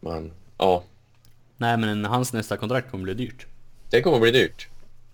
[0.00, 0.82] Men ja,
[1.62, 3.46] Nej men hans nästa kontrakt kommer bli dyrt.
[3.90, 4.68] det kommer bli dyrt.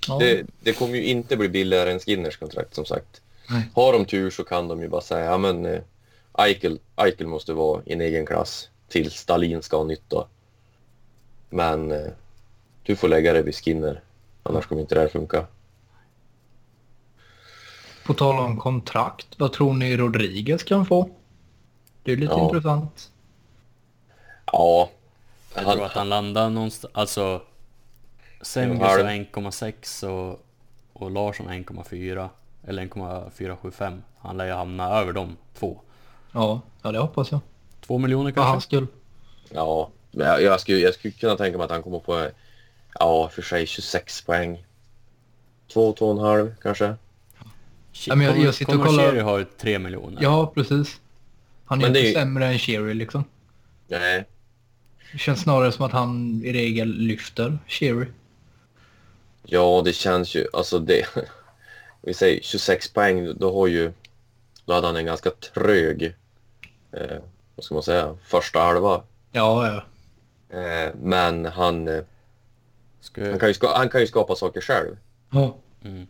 [0.08, 0.18] Ja.
[0.18, 3.20] Det, det kommer ju inte bli billigare än Skinners kontrakt som sagt.
[3.50, 3.70] Nej.
[3.74, 5.80] Har de tur så kan de ju bara säga ja men eh,
[6.38, 10.26] Eichel, Eichel måste vara i en egen klass tills Stalin ska ha nytta.
[11.50, 12.06] Men eh,
[12.82, 14.02] du får lägga det vid Skinner.
[14.42, 15.46] Annars kommer inte det här funka.
[18.06, 21.10] På tal om kontrakt, vad tror ni Rodriguez kan få?
[22.02, 22.44] Det är lite Ja.
[22.44, 23.10] intressant.
[24.46, 24.90] Ja.
[25.54, 27.42] Jag Han- tror att han landar någonstans, alltså
[28.42, 30.40] Semgus har 1,6 och,
[30.92, 32.28] och Larsson har 1,4
[32.68, 34.02] eller 1,475.
[34.18, 35.80] Han lär ju hamna över de två.
[36.32, 37.40] Ja, ja det hoppas jag.
[37.86, 38.66] Två miljoner För hans kanske?
[38.68, 38.86] skull.
[39.50, 42.26] Ja, men jag, jag, skulle, jag skulle kunna tänka mig att han kommer på,
[42.98, 44.64] ja för sig 26 poäng.
[45.72, 46.94] Två, två och en halv kanske.
[48.06, 50.22] Ja, men jag- jag sitter och kollar- Sherry har 3 miljoner.
[50.22, 51.00] Ja, precis.
[51.64, 53.24] Han är Men inte är sämre än Sherry liksom.
[53.88, 54.24] Nej,
[55.12, 58.06] Det känns snarare som att han i regel lyfter Sherry.
[59.42, 61.04] ja det känns ju, alltså det.
[62.02, 63.92] Vi säger 26 poäng, då har ju,
[64.64, 66.14] då hade han en ganska trög,
[66.92, 67.18] eh,
[67.54, 69.02] vad ska man säga, första halva.
[69.32, 69.82] Ja, ja.
[70.58, 72.04] Eh, men han, eh,
[73.00, 74.96] Ska, han, kan ju ska, han kan ju skapa saker själv.
[75.30, 76.06] Ja, mm.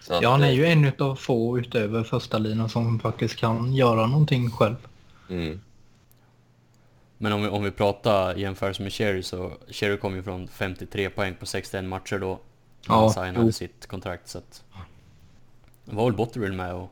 [0.00, 3.36] Så att, ja han är eh, ju en av få utöver första linan som faktiskt
[3.36, 4.76] kan göra någonting själv.
[5.30, 5.60] Mm,
[7.18, 11.10] Men om vi, om vi pratar jämförelse med Cherry så Cherry kom ju från 53
[11.10, 12.40] poäng på 61 matcher då.
[12.88, 13.52] När Ja, han signade jo.
[13.52, 14.64] sitt kontrakt så att...
[15.84, 16.90] Det var väl Botterill med och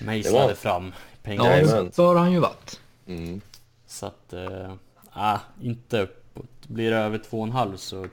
[0.00, 1.56] mejslade var- fram pengar.
[1.58, 2.80] Ja, det bör han ju varit.
[3.06, 3.40] mm.
[3.86, 4.32] Så att...
[4.32, 4.72] Äh,
[5.12, 6.66] ah, inte uppåt.
[6.66, 8.06] Blir det över 2,5 så...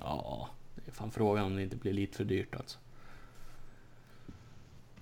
[0.00, 2.78] Ja, det är fan frågan om det inte blir lite för dyrt alltså.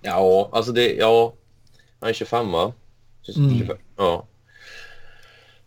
[0.01, 1.33] Ja, alltså det, ja.
[1.99, 2.73] Han är 25 va?
[3.37, 3.57] Mm.
[3.59, 4.25] 25, Ja.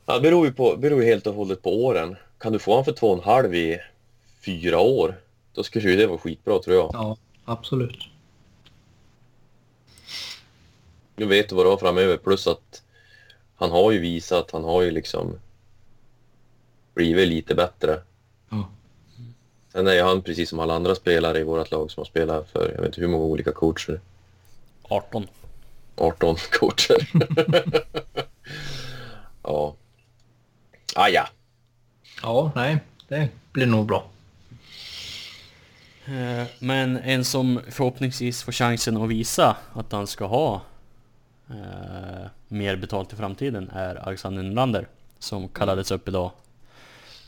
[0.07, 2.16] Ja, det beror ju på, beror ju helt och hållet på åren.
[2.38, 3.79] Kan du få han för två och en halv i
[4.44, 5.14] fyra år,
[5.55, 6.90] då skulle ju det vara skitbra tror jag.
[6.93, 7.99] Ja, absolut.
[11.17, 12.83] Nu vet du vad du har framöver, plus att
[13.57, 15.38] han har ju visat, han har ju liksom
[16.95, 18.01] blivit lite bättre.
[18.51, 18.69] Ja.
[19.73, 22.51] Sen är ju han precis som alla andra spelare i vårt lag som har spelat
[22.51, 24.01] för, jag vet inte hur många olika coacher.
[24.83, 25.27] 18.
[25.97, 27.09] 18 coacher.
[29.43, 29.75] ja.
[30.95, 31.29] Ah, ja.
[32.23, 32.79] Ja, nej.
[33.09, 34.11] Det blir nog bra.
[36.07, 40.62] Eh, Men en som förhoppningsvis får chansen att visa att han ska ha
[41.51, 44.88] eh, mer betalt i framtiden är Alexander Nylander
[45.19, 46.31] som kallades upp idag.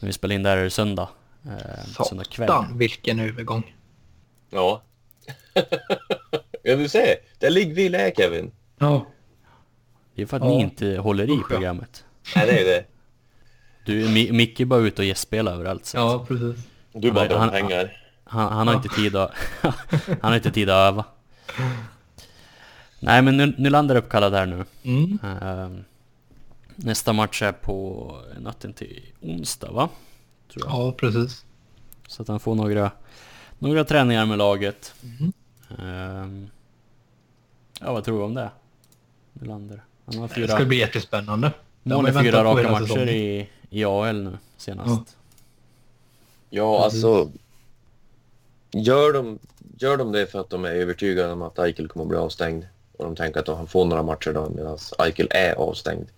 [0.00, 1.08] När vi spelade in där söndag.
[1.44, 2.48] Eh, söndag kväll.
[2.48, 3.74] Satan, vilken övergång.
[4.50, 4.82] Ja.
[6.62, 7.16] ja, du ser.
[7.38, 8.50] Där ligger vi i Kevin.
[8.78, 9.06] Ja.
[10.14, 10.48] Det är för att Ja.
[10.48, 12.04] ni inte håller i programmet.
[12.36, 12.84] Nej, det är det.
[13.86, 15.86] Du, Mi- Micke är bara ute och gästspelar överallt.
[15.86, 16.56] Så Ja, precis.
[16.92, 18.02] Du bara drar han- pengar.
[18.28, 19.30] Han, han har inte tid att...
[20.06, 21.04] han har inte tid att öva.
[23.00, 24.64] Nej men Ny- Nylander är uppkallad här nu.
[24.82, 25.18] Mm.
[25.42, 25.84] Ehm,
[26.76, 28.10] nästa match är på
[28.40, 29.88] natten till onsdag va?
[30.52, 30.74] Tror jag.
[30.74, 31.44] Ja, precis.
[32.08, 32.90] Så att han får några,
[33.58, 34.94] några träningar med laget.
[35.00, 35.32] Mhm.
[35.78, 36.48] Ehm,
[37.80, 38.50] ja vad tror du om det?
[39.32, 39.82] Nylander.
[40.06, 41.52] Han har Det fyra, ska bli jättespännande.
[41.82, 45.16] Det har mål i fyra raka matcher i, i AL nu senast.
[46.50, 46.62] Ja.
[46.78, 47.30] Ja, alltså.
[48.72, 49.38] Gör de,
[49.78, 52.66] gör de det för att de är övertygade om att Eichel kommer att bli avstängd
[52.96, 56.08] och de tänker att han får några matcher då medan Eichel är avstängd?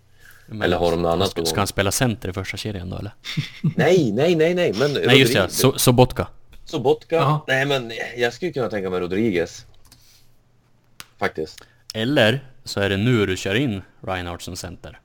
[0.46, 2.96] Men Eller har de något annat ska, ska han spela center i första kedjan då
[2.96, 3.14] eller?
[3.76, 6.26] Nej, nej, nej, nej, men Nej just det, so, Sobotka.
[6.64, 7.16] Sobotka?
[7.16, 7.44] Ja.
[7.48, 9.66] Nej, men jag skulle kunna tänka mig Rodriguez.
[11.18, 11.64] Faktiskt.
[11.94, 15.00] Eller så är det nu du kör in Reinhardt som center.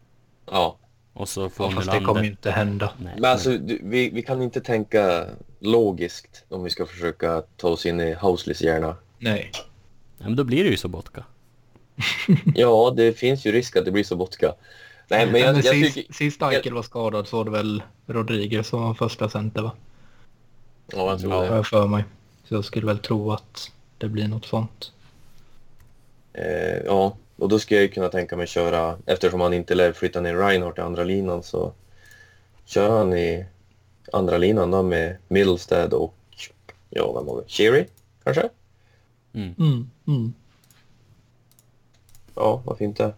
[0.51, 0.77] Ja.
[1.13, 2.91] Och så får Ja, fast det kommer ju inte hända.
[2.97, 3.13] Nej.
[3.19, 5.25] Men alltså, du- vi, vi kan inte tänka
[5.59, 8.95] logiskt om vi ska försöka ta oss in i Hausleys hjärna.
[9.19, 9.51] Nej.
[10.17, 11.23] Nej, men då blir det ju Sobotka.
[12.55, 14.53] Ja, det finns ju risk att det blir Sobotka.
[15.07, 16.13] Nej, men jag, Men jag sist, tycker...
[16.13, 19.71] sist Eichel var skadad så var det väl Rodriguez som var första center va?
[20.87, 21.37] Ja, jag tror Ja.
[21.39, 21.55] Har det.
[21.55, 22.03] jag för mig.
[22.47, 24.91] Så jag skulle väl tro att det blir något sånt.
[26.33, 29.93] Eh, ja, och då skulle jag ju kunna tänka mig köra, eftersom han inte lär
[29.93, 31.73] flytta ner Reinhardt i andra linan så
[32.65, 33.45] kör han i
[34.13, 36.15] andra linan då med Middlestad och,
[36.89, 37.43] ja, vem har vi?
[37.47, 37.85] Sherry,
[38.23, 38.49] kanske?
[39.33, 39.55] Mm.
[39.59, 40.33] Mm, mm.
[42.35, 43.13] Ja, varför inte?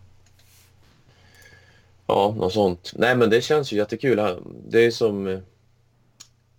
[2.08, 2.94] Ja, något sånt.
[2.96, 4.42] Nej, men det känns ju jättekul.
[4.68, 5.42] Det är som...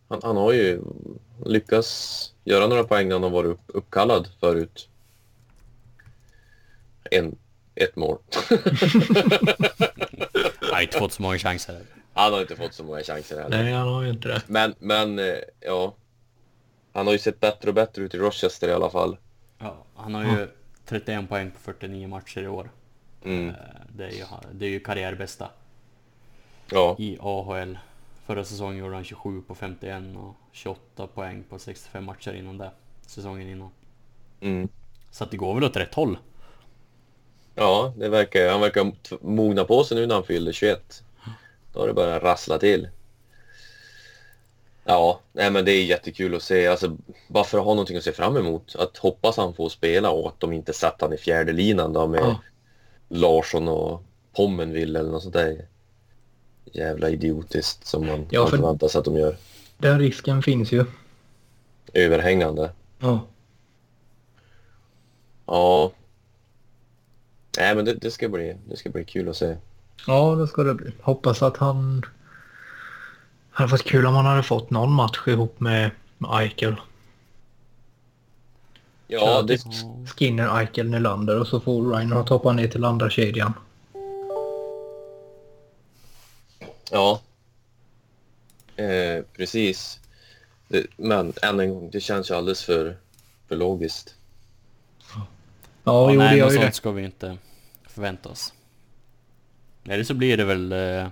[0.09, 0.81] Han, han har ju
[1.45, 4.89] lyckats göra några poäng när han har varit upp, uppkallad förut.
[7.11, 7.37] En,
[7.77, 8.19] ett mål.
[10.61, 11.81] Jag har inte fått så många chanser.
[12.15, 13.63] Han har inte fått så många chanser heller.
[13.63, 14.43] Nej, han har ju inte det.
[14.47, 15.95] Men, men eh, ja.
[16.93, 19.17] Han har ju sett bättre och bättre ut i Rochester i alla fall.
[19.59, 20.49] Ja, han har ju
[20.85, 22.71] 31 poäng på 49 matcher i år.
[23.25, 23.49] Mm.
[23.49, 23.55] Eh,
[23.97, 25.49] Det är ju, det är ju karriärbästa
[26.71, 27.79] Ja, i AHL.
[28.27, 32.71] Förra säsongen gjorde han 27 på 51 och 28 poäng på 65 matcher innan det.
[33.07, 33.71] Säsongen innan.
[34.41, 34.69] mm.
[35.11, 36.19] Så att det går väl åt rätt håll.
[37.57, 41.03] Ja det verkar, han verkar mogna på sig nu när han fyllde 21.
[41.73, 42.89] Då har det börjat rassla till.
[44.85, 46.67] Ja, nej men det är jättekul att se.
[46.67, 46.97] Alltså,
[47.29, 48.77] bara för att ha någonting att se fram emot.
[48.79, 52.07] Att hoppas han får spela och att de inte satt han i fjärde linan då
[52.07, 52.41] med Ja.
[53.09, 54.03] Larsson och
[54.37, 55.67] Pommenville eller något sånt där.
[56.73, 59.37] Jävla idiotiskt som man Ja, kan för- förvänta sig att de gör.
[59.79, 60.85] Den risken finns ju.
[61.93, 62.71] Överhängande.
[62.99, 63.21] Ja.
[65.47, 65.93] Ja.
[67.57, 69.57] Nej men det, det, ska bli, det ska bli kul att se.
[70.07, 70.93] Ja, det ska det bli.
[71.01, 72.01] Hoppas att han...
[72.01, 72.07] Det
[73.51, 76.77] hade varit kul om han hade fått någon match ihop med med Eichel.
[79.07, 79.61] Ja, det,
[80.17, 83.53] Skinner, Eichel, Nylander och så får Reinhardt hoppa ner till andra kedjan.
[86.91, 87.21] ja.
[88.77, 90.01] Eh, precis.
[90.69, 92.97] Det, men än en gång, det känns ju alldeles för,
[93.49, 94.15] för logiskt.
[95.15, 95.27] Ja,
[95.85, 96.77] Ja, jo, det nej, gör något ju sånt det.
[96.77, 97.39] ska vi inte
[97.97, 98.53] förvänta oss.
[99.85, 101.07] Eller så blir det väl eh,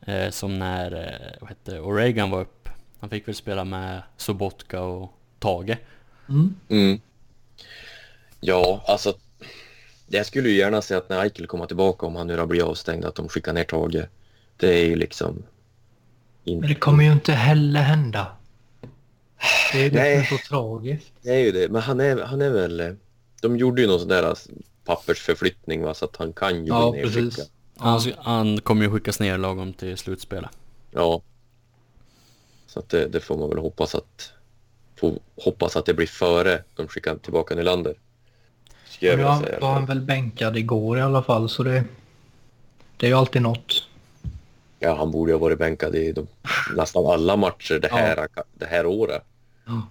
[0.00, 2.68] eh, som när eh, vad hette, Oregon var upp.
[3.00, 5.76] Han fick väl spela med Sobotka och Tage.
[6.28, 6.54] Mm.
[6.68, 7.00] Mm.
[8.40, 9.14] Ja, alltså.
[10.08, 12.66] Jag skulle ju gärna se att när Eichel kommer tillbaka, om han nu har blivit
[12.66, 14.06] avstängd, att de skickar ner Tage.
[14.56, 15.42] Det är ju liksom...
[16.44, 18.26] Men det kommer ju inte heller hända.
[19.72, 20.26] Det är det Nej.
[20.26, 21.12] som är så tragiskt.
[21.22, 22.96] Det är ju det, men han är, han är väl...
[23.42, 24.34] De gjorde ju någon sån där
[24.96, 27.30] pappersförflyttning va, så att han kan ju Ja, bli nerskickad.
[27.30, 27.50] precis.
[27.76, 30.50] Han, han kommer ju skickas ner lagom till slutspelet.
[30.90, 31.22] Ja.
[32.66, 34.32] Så att det, det får man väl hoppas att...
[34.96, 37.94] Får hoppas att det blir före de skickar tillbaka Nylander.
[39.02, 41.84] Nu vilja var, han väl bänkad igår i alla fall så det...
[42.96, 43.86] Det är ju alltid något.
[44.78, 46.26] Ja, han borde ju ha varit bänkad i de,
[46.76, 49.22] nästan alla matcher det här, det här året.
[49.66, 49.82] Ja.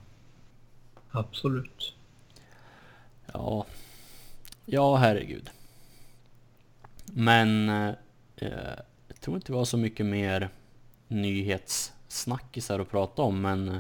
[1.12, 1.94] Absolut.
[3.34, 3.66] Ja,
[4.70, 5.50] ja herregud.
[7.06, 7.94] Men eh,
[9.08, 10.50] jag tror inte vi har så mycket mer
[11.08, 13.78] nyhetssnackisar att prata om men eh,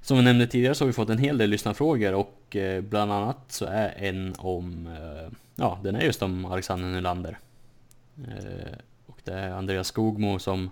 [0.00, 3.12] som vi nämnde tidigare så har vi fått en hel del lyssnarfrågor och eh, bland
[3.12, 7.38] annat så är en om, eh, ja den är just om Alexander Nylander.
[8.28, 8.72] Eh,
[9.06, 10.70] och det är Andreas Skogmo som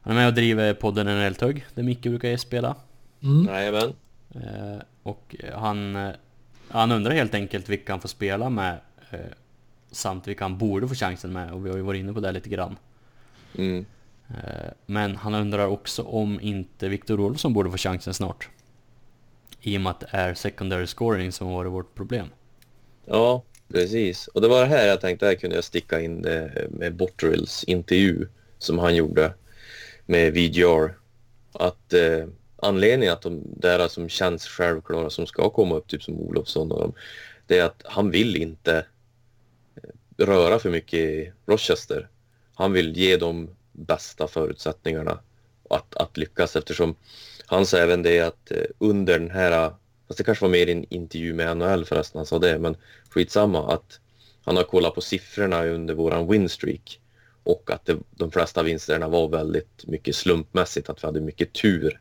[0.00, 2.74] han är med och driver podden En Älthög där Micke brukar spela.
[3.22, 3.46] Mm.
[3.46, 3.92] Jajamän.
[4.34, 6.10] Eh, och han, eh,
[6.70, 8.78] han undrar helt enkelt vilka han får spela med
[9.10, 9.20] eh,
[9.90, 12.32] samt vilka han borde få chansen med och vi har ju varit inne på det
[12.32, 12.76] lite grann.
[13.58, 13.86] Mm.
[14.28, 18.48] Eh, men han undrar också om inte Viktor Olsson borde få chansen snart.
[19.60, 22.26] I och med att det är secondary scoring som har varit vårt problem.
[23.04, 23.42] Ja,
[23.72, 24.26] precis.
[24.26, 27.64] Och det var det här jag tänkte, här kunde jag sticka in det med Botterills
[27.64, 28.26] intervju
[28.58, 29.34] som han gjorde
[30.06, 30.94] med VGR.
[31.52, 32.26] Att eh,
[32.58, 36.80] anledningen att de där som känns självklara som ska komma upp, typ som Olofsson och
[36.80, 36.92] dem,
[37.46, 38.86] det är att han vill inte
[39.76, 42.08] eh, röra för mycket i Rochester.
[42.54, 45.20] Han vill ge dem bästa förutsättningarna
[45.70, 46.94] att, att lyckas eftersom
[47.46, 49.72] Han sa även det att eh, under den här,
[50.08, 52.76] fast det kanske var mer i en intervju med NHL förresten han sa det, men
[53.10, 54.00] skitsamma att
[54.44, 57.00] han har kollat på siffrorna under våran winstreak
[57.42, 62.00] och att det, de flesta vinsterna var väldigt mycket slumpmässigt, att vi hade mycket tur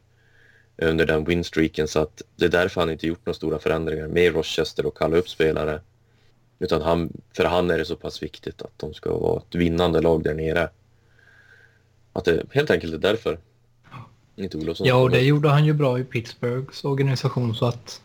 [0.78, 4.34] under den winstreaken så att det är därför han inte gjort några stora förändringar med
[4.34, 5.82] Rochester och kalla upp spelare.
[6.60, 10.02] Utan han, för han är det så pass viktigt att de ska vara ett vinnande
[10.02, 10.70] lag där nere.
[12.14, 13.40] Att det helt enkelt är därför.
[14.36, 14.88] Inte Olofsson.
[14.88, 18.02] Ja, och det gjorde han ju bra i Pittsburghs organisation så att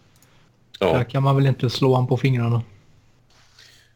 [0.78, 0.92] ja.
[0.92, 2.62] där kan man väl inte slå han på fingrarna.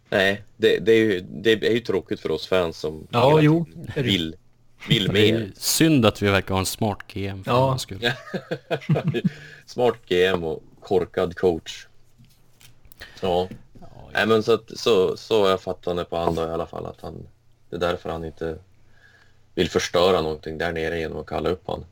[0.09, 3.67] Nej, det, det, är ju, det är ju tråkigt för oss fans som Ja, jo,
[3.97, 4.37] vill,
[4.89, 5.41] vill Det är mer.
[5.41, 7.79] ju synd att vi verkar ha en smart GM för Ja.
[7.79, 8.11] skull.
[9.67, 11.87] Smart GM och korkad coach.
[13.21, 13.49] Ja.
[14.13, 16.87] Nej, men så, att, så, så jag fattat det på han då i alla fall.
[16.87, 17.27] Att han,
[17.71, 18.59] det är därför han inte
[19.55, 21.85] vill förstöra någonting där nere genom att kalla upp han.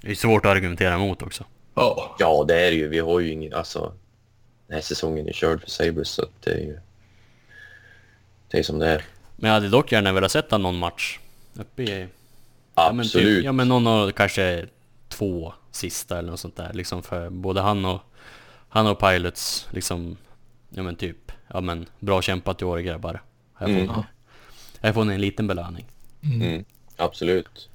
[0.00, 1.44] Det är svårt att argumentera emot också.
[1.74, 2.16] Ja.
[2.18, 2.88] Ja, det är det ju.
[2.88, 3.54] Vi har ju ingen...
[3.54, 3.92] Alltså,
[4.66, 6.78] den här säsongen är körd för Sabres så att det är ju...
[8.48, 9.04] Det är som det är.
[9.36, 11.18] Men jag hade dock gärna velat sätta någon match
[11.54, 12.08] uppe i...
[12.74, 13.26] Ja, men Absolut.
[13.38, 14.66] Typ, ja men någon av kanske
[15.08, 16.72] två sista eller något sånt där.
[16.72, 18.00] Liksom för både han och,
[18.68, 20.16] han och Pilots liksom...
[20.68, 23.22] Ja men typ, ja men bra kämpat i år grabbar.
[23.54, 23.86] Här får, Mm.
[23.86, 24.04] ni,
[24.80, 25.86] här får ni en liten belöning.
[26.22, 26.64] Mm,
[26.96, 27.68] absolut.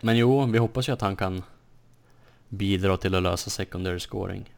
[0.00, 1.42] Men jo, vi hoppas ju att han kan
[2.48, 4.54] bidra till att lösa secondary scoring.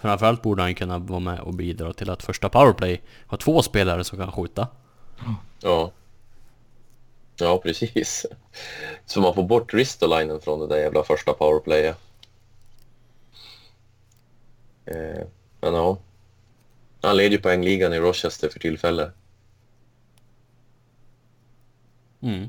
[0.00, 4.04] Framförallt borde han kunna vara med och bidra till att första powerplay har två spelare
[4.04, 4.68] som kan skjuta.
[5.60, 5.92] Ja.
[7.36, 8.26] Ja, precis.
[9.06, 11.96] Så man får bort Ristolainen från det där jävla första powerplayet.
[14.84, 15.26] Eh,
[15.60, 15.98] men ja.
[17.00, 19.12] Han leder ju poängligan i Rochester för tillfället.
[22.20, 22.48] Mm.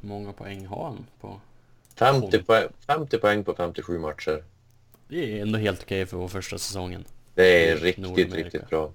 [0.00, 1.40] Hur många poäng har han på?
[1.94, 4.44] 50 poäng, 50 poäng på 57 matcher.
[5.08, 7.04] Det är ändå helt okej för vår första säsongen.
[7.34, 8.90] Det är riktigt, riktigt bra.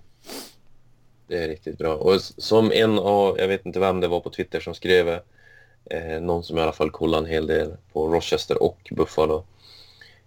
[1.32, 1.96] Det är riktigt bra.
[1.96, 5.10] Och som en av, jag vet inte vem det var på Twitter som skrev,
[5.86, 9.44] eh, någon som i alla fall kollar en hel del på Rochester och Buffalo,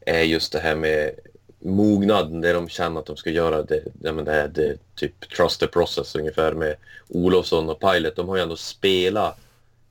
[0.00, 1.11] är just det här med
[1.59, 3.62] mognad, det de känner att de ska göra.
[3.62, 6.76] Det, men det här det, typ trust the process ungefär med
[7.09, 8.16] Olofsson och Pilot.
[8.16, 9.38] De har ju ändå spelat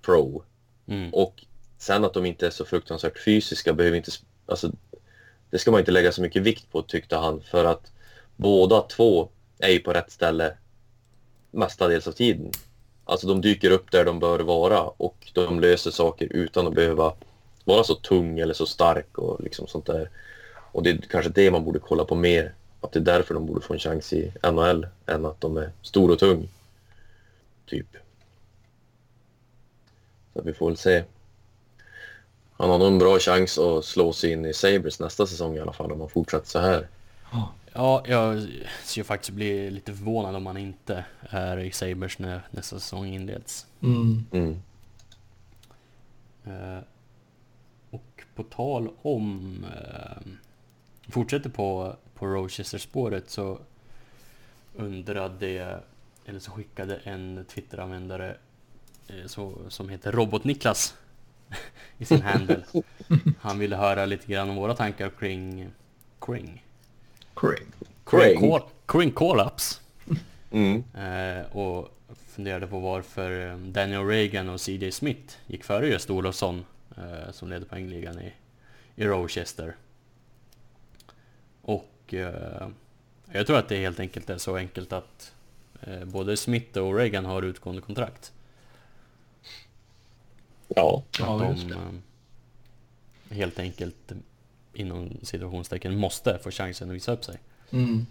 [0.02, 0.44] pro.
[0.88, 1.14] Mm.
[1.14, 1.44] Och
[1.78, 4.12] sen att de inte är så fruktansvärt fysiska behöver inte...
[4.46, 4.72] Alltså,
[5.50, 7.92] det ska man inte lägga så mycket vikt på tyckte han för att
[8.36, 10.58] båda två är ju på rätt ställe
[11.54, 12.52] mestadels av tiden.
[13.06, 17.14] Alltså de dyker upp där de bör vara och de löser saker utan att behöva
[17.64, 20.10] vara så tung eller så stark och liksom sånt där.
[20.72, 22.54] Och det är kanske det man borde kolla på mer.
[22.82, 25.72] Att det är därför de borde få en chans i NHL än att de är
[25.82, 26.48] stor och tung.
[27.66, 27.88] Typ.
[30.34, 31.04] Så vi får väl se.
[32.58, 35.60] Han har nog en bra chans att slå sig in i Sabres nästa säsong i
[35.60, 36.88] alla fall om han fortsätter så här.
[37.76, 38.48] Ja, jag
[38.84, 43.68] skulle faktiskt bli lite förvånad om han inte är i Sabres när nästa säsong inleds.
[43.82, 44.26] Mm.
[44.32, 44.62] Mm.
[46.46, 46.84] Eh,
[47.90, 49.58] och på tal om...
[49.76, 50.32] Eh,
[51.08, 53.60] fortsätter på, på Rochester-spåret så
[54.76, 55.80] undrade,
[56.26, 58.38] eller så skickade en Twitter-användare
[59.26, 60.96] så, som heter Robot-Niklas
[61.98, 62.64] i sin handle.
[63.40, 65.70] Han ville höra lite grann om våra tankar kring...
[66.22, 66.64] Kring?
[68.06, 69.82] Kring, call, kring call-ups.
[70.52, 70.84] Mm.
[70.94, 71.90] Eh, och
[72.28, 76.66] funderade på varför eh, Daniel Reagan och CJ Smith gick före just Olofsson
[76.98, 78.34] eh, som ledde poängligan i,
[78.96, 79.76] i Rochester.
[81.62, 82.68] Och eh,
[83.32, 85.34] jag tror att det helt enkelt är så enkelt att
[85.82, 88.32] eh, både Smith och Reagan har utgående kontrakt.
[90.68, 91.04] Ja.
[91.20, 91.76] Ja, att just de det.
[93.30, 94.12] eh, helt enkelt
[94.74, 97.40] inom situationstecken måste få chansen att visa upp sig.
[97.72, 98.06] Mm.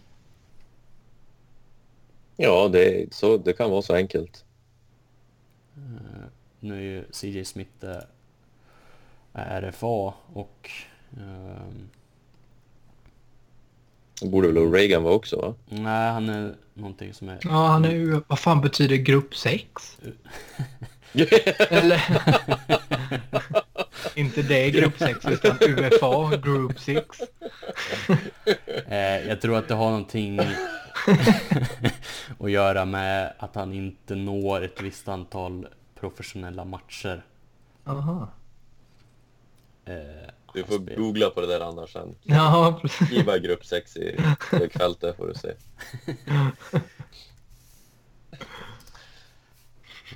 [2.37, 4.45] Ja, det, så, det kan vara så enkelt.
[5.77, 6.25] Eh,
[6.61, 7.97] nu är ju CJ Smith eh,
[9.33, 10.71] är RFA och
[11.17, 11.89] ehm,
[14.21, 15.55] Det borde väl Reagan vara också va?
[15.69, 17.39] nej, han är någonting som är...
[17.43, 18.23] Ja, han är.
[18.27, 19.99] Vad fan betyder grupp 6?
[21.71, 22.03] Eller?
[24.15, 27.19] Inte det grupp 6 utan UFA, group 6.
[28.89, 28.99] Eh,
[29.29, 30.41] jag tror att det har någonting
[32.41, 35.69] att göra med att han inte når ett visst antal
[36.01, 37.25] professionella matcher.
[37.87, 38.29] Aha.
[39.85, 39.95] Eh,
[40.55, 42.15] Du han får spel- googla på det där annars sen.
[42.23, 43.07] Ja, precis.
[43.07, 44.17] Skriv bara grupp 6 i
[44.51, 45.49] sökfältet får du se.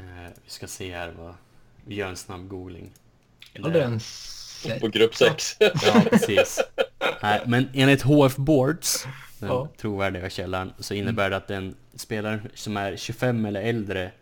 [0.00, 1.34] Eh, vi ska se här vad
[1.84, 2.92] Vi gör en snabb googling.
[3.62, 4.80] Den sett?
[4.80, 5.56] På grupp 6.
[5.60, 6.60] Ja, precis.
[7.22, 9.06] Nej, men enligt HF Boards,
[9.38, 9.68] den Ja.
[9.76, 14.12] trovärdiga källan, så innebär det att en spelare som är 25 eller äldre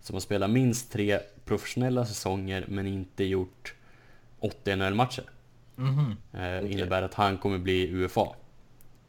[0.00, 3.74] som har spelat minst tre professionella säsonger men inte gjort
[4.40, 5.24] 80 NHL-matcher
[5.76, 6.16] Mhm.
[6.32, 8.26] eh, innebär att han kommer bli UFA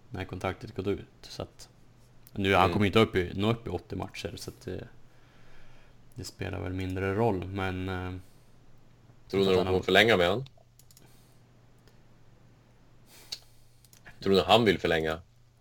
[0.09, 1.05] när kontraktet gått ut.
[1.21, 1.69] Så att,
[2.33, 2.73] nu, han Mm.
[2.73, 4.87] kommer inte upp i, nå upp i 80 matcher så att det,
[6.15, 8.11] det spelar väl mindre roll men eh,
[9.31, 10.45] Tror ni de kommer förlänga med han?
[14.23, 15.19] Tror ni han vill förlänga?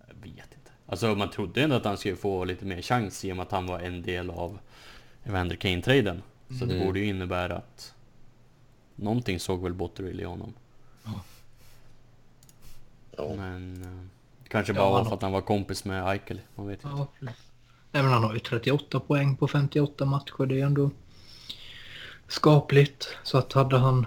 [0.09, 0.71] Jag vet inte.
[0.87, 3.53] Alltså man trodde ändå att han skulle få lite mer chans i och med att
[3.53, 4.59] han var en del av
[5.25, 6.23] Evander Kane-traden.
[6.59, 6.87] Så det Mm.
[6.87, 7.95] borde ju innebära att
[8.97, 10.55] någonting såg väl Botterill i honom.
[11.05, 11.21] Ja.
[13.37, 14.07] Men eh,
[14.49, 16.41] kanske Ja, bara var han för har- att han var kompis med Eichel.
[16.55, 16.97] Man vet inte.
[16.97, 17.37] Ja, precis.
[17.93, 20.47] Nej, men han har ju 38 poäng på 58 matcher.
[20.47, 20.91] Det är ändå
[22.31, 23.09] skapligt.
[23.22, 24.07] Så att hade han,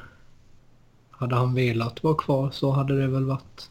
[1.11, 3.69] hade han velat vara kvar så hade det väl varit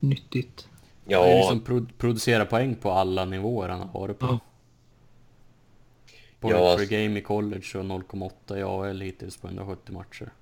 [0.00, 0.68] nyttigt.
[1.04, 4.26] Han Ja, liksom pro producera poäng på alla nivåer han har varit på.
[4.26, 4.38] Ja.
[6.40, 6.76] Point Ja.
[6.78, 10.32] per game i college och 0,8 i AL hittills på 170 matcher.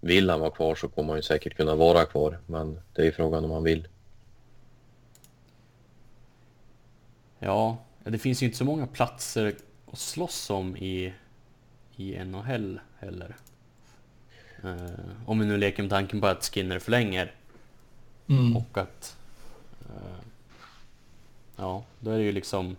[0.00, 2.38] vill han vara kvar så kommer han ju säkert kunna vara kvar.
[2.46, 3.88] Men det är ju frågan om han vill.
[7.38, 9.54] Ja, det finns ju inte så många platser
[9.92, 11.12] att slåss om i,
[11.96, 13.36] i NHL heller.
[14.64, 17.32] Eh, om vi nu leker med tanken på att Skinner förlänger
[18.28, 18.56] Mm.
[18.56, 19.16] och att...
[19.80, 20.24] eh,
[21.56, 22.76] ja, då är det ju liksom...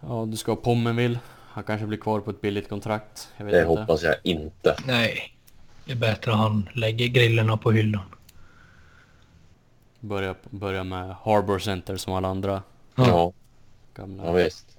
[0.00, 1.18] Ja, du ska ha Pommenville.
[1.48, 3.28] Han kanske blir kvar på ett billigt kontrakt.
[3.36, 3.80] Jag vet Det inte.
[3.80, 4.76] hoppas jag inte.
[4.86, 5.34] Nej,
[5.84, 8.14] det är bättre han lägger grillerna på hyllan.
[10.00, 12.62] Börja, börja med Harbor Center som alla andra
[12.94, 13.32] Ja,
[13.94, 14.77] gamla, ja visst.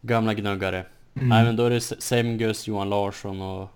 [0.00, 0.84] Gamla gnuggare.
[1.16, 1.28] Mm.
[1.28, 3.68] Nej men då är det Semgus, Johan Larsson och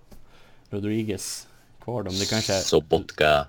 [0.69, 1.47] Rodriguez
[1.83, 2.13] kvar dem.
[2.19, 2.59] Det kanske är...
[2.59, 3.47] Sobotka.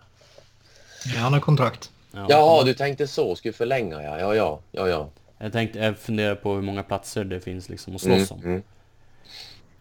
[1.15, 1.91] Ja, han har kontrakt.
[2.13, 2.27] Ja.
[2.29, 3.37] Jaha, du tänkte så.
[3.37, 4.19] Skulle förlänga ja.
[4.19, 5.09] Ja, ja, ja, ja.
[5.39, 8.41] Jag tänkte, jag funderar på hur många platser det finns liksom att slåss om.
[8.45, 8.63] Mm,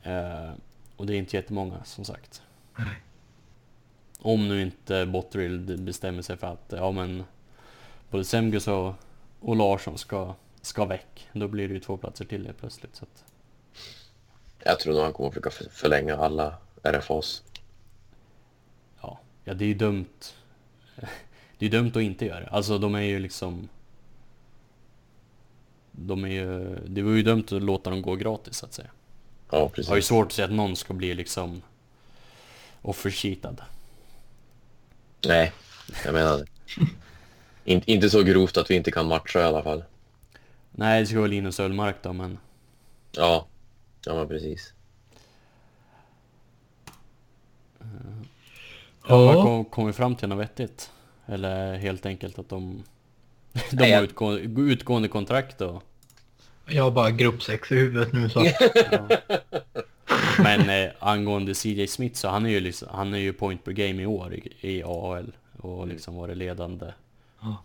[0.03, 0.51] Eh,
[0.97, 2.41] och det är inte jättemånga som sagt.
[4.19, 7.23] Om nu inte Botterill bestämmer sig för att ja men
[8.09, 8.93] både Semgus och,
[9.39, 10.33] och Larsson ska,
[10.63, 11.27] ska väck.
[11.33, 12.95] Då blir det ju två platser till helt plötsligt.
[12.95, 13.23] Så att,
[14.63, 17.43] Jag tror nog han kommer försöka för- förlänga alla RFAs.
[19.01, 19.19] ja.
[19.43, 20.05] ja, det är ju dumt.
[21.57, 22.47] Det är ju dumt att inte göra det.
[22.49, 23.69] Alltså de är ju liksom...
[25.91, 26.75] De är ju...
[26.87, 28.89] Det var ju dumt att låta dem gå gratis så att säga.
[29.49, 30.05] Ja, Jag har ju precis.
[30.05, 31.61] svårt att säga att någon ska bli liksom
[32.81, 33.61] offercheatad.
[35.27, 35.51] Nej,
[36.05, 36.45] jag menar det.
[37.71, 39.83] In, inte så grovt att vi inte kan matcha i alla fall.
[40.75, 42.37] Nej, det ska vara Linus Ullmark då, men
[43.11, 43.47] Ja,
[44.05, 44.73] ja men precis.
[47.79, 47.85] ja.
[49.07, 49.17] Ja.
[49.25, 50.91] vad kom, kom vi fram till något vettigt?
[51.25, 52.83] Eller helt enkelt att de,
[53.53, 55.83] de Nej, har jag- utgående, utgående kontrakt och...
[56.65, 58.45] Jag har bara grupp 6 i huvudet nu så
[58.91, 59.07] Ja.
[60.43, 63.71] Men eh, angående CJ Smith så han är ju liksom, han är ju point per
[63.71, 66.85] game i år i, i AHL och liksom varit ledande
[67.41, 67.57] Ja.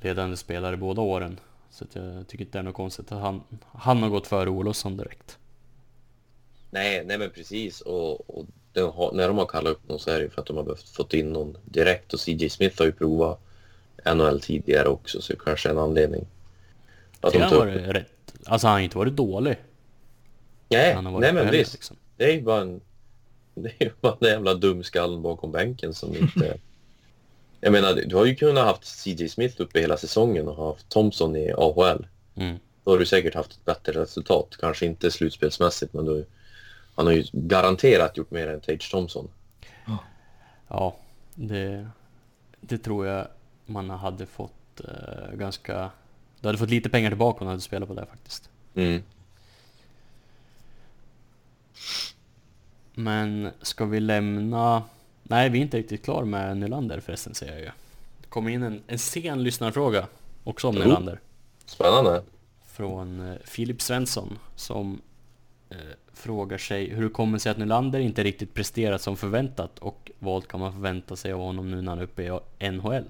[0.00, 1.40] ledande spelare båda åren.
[1.78, 4.96] Så jag tycker inte det är något konstigt att han, han har gått före Olofsson
[4.96, 5.38] direkt.
[6.70, 7.80] Nej, nej men precis.
[7.80, 10.46] Och, och de har, när de har kallat upp någon så är det för att
[10.46, 12.12] de har behövt fått in någon direkt.
[12.14, 13.40] Och CJ Smith har ju provat
[14.14, 16.26] NHL tidigare också, så det kanske är en anledning.
[17.20, 18.34] Att Det de tar varit rätt.
[18.46, 19.56] Alltså han har inte varit dålig.
[20.68, 21.72] Nej, Han har varit nej men visst.
[21.72, 21.96] liksom.
[22.16, 22.80] Det är ju bara en...
[23.54, 26.58] Det är ju bara den jävla dumskallen bakom bänken som inte...
[27.60, 31.36] Jag menar, du har ju kunnat haft CJ Smith uppe hela säsongen och haft Thompson
[31.36, 32.06] i AHL.
[32.34, 32.58] Mm.
[32.84, 34.56] Då har du säkert haft ett bättre resultat.
[34.60, 36.26] Kanske inte slutspelsmässigt, men du,
[36.94, 39.28] han har ju garanterat gjort mer än Tage Thompson.
[40.68, 40.96] Ja,
[41.34, 41.88] det,
[42.60, 43.26] det tror jag
[43.66, 45.90] man hade fått eh, ganska...
[46.40, 48.50] Du hade fått lite pengar tillbaka om du hade spelat på det faktiskt.
[48.74, 49.02] Mm.
[52.94, 54.82] Men ska vi lämna...
[55.30, 57.70] Nej, vi är inte riktigt klar med Nylander förresten säger jag ju.
[58.20, 60.06] Det kom in en, en sen lyssnarfråga
[60.44, 60.82] också om Jo.
[60.82, 61.20] Nylander.
[61.66, 62.22] Spännande.
[62.66, 65.00] Från eh, Filip Svensson som
[65.70, 65.76] eh,
[66.12, 70.48] frågar sig hur det kommer sig att Nylander inte riktigt presterat som förväntat och vad
[70.48, 73.04] kan man förvänta sig av honom nu när han är uppe i NHL?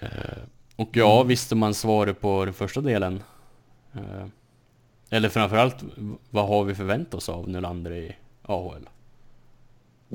[0.00, 0.08] Eh,
[0.76, 3.22] och ja, visste man svaret på den första delen.
[3.94, 4.26] Eh,
[5.10, 5.76] eller framförallt,
[6.30, 8.88] vad har vi förväntat oss av Nylander i AHL?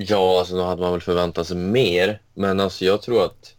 [0.00, 2.22] Ja, alltså då hade man väl förväntat sig mer.
[2.34, 3.54] Men alltså jag tror att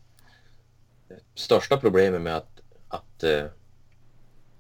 [1.35, 3.43] största problemet med att, att, eh,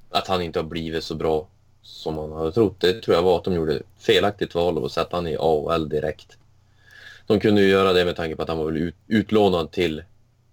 [0.09, 1.47] att han inte har blivit så bra
[1.81, 2.75] som man hade trott.
[2.79, 5.89] Det tror jag var att de gjorde felaktigt val av att sätta han i AHL
[5.89, 6.37] direkt.
[7.27, 10.03] De kunde ju göra det med tanke på att han var väl ut, utlånad till,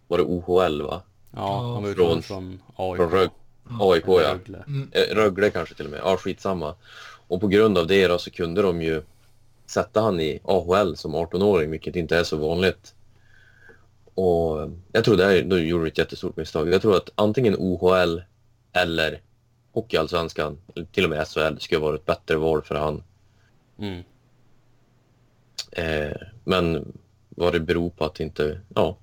[0.09, 1.03] var det OHL va?
[1.31, 2.97] Ja, han var från- utlånad från AIK.
[2.97, 3.31] Från Rög,
[3.81, 4.13] AIK ja.
[4.35, 4.65] Rögle.
[4.93, 6.01] Eh, Rögle kanske till och med.
[6.05, 6.75] Ja, skitsamma.
[7.29, 9.03] Och på grund av det då så kunde de ju
[9.67, 12.95] sätta han i AHL som 18-åring, vilket inte är så vanligt.
[14.15, 16.69] Och jag tror det här, då gjorde de ett jättestort misstag.
[16.69, 18.21] Jag tror att antingen OHL
[18.73, 19.23] eller
[19.73, 23.03] Hockeyallsvenskan, eller till och med SHL, skulle vara ett bättre val för han.
[23.79, 24.03] Mm.
[25.73, 26.93] Eh, men
[27.29, 28.97] vad det beror på att inte, ja.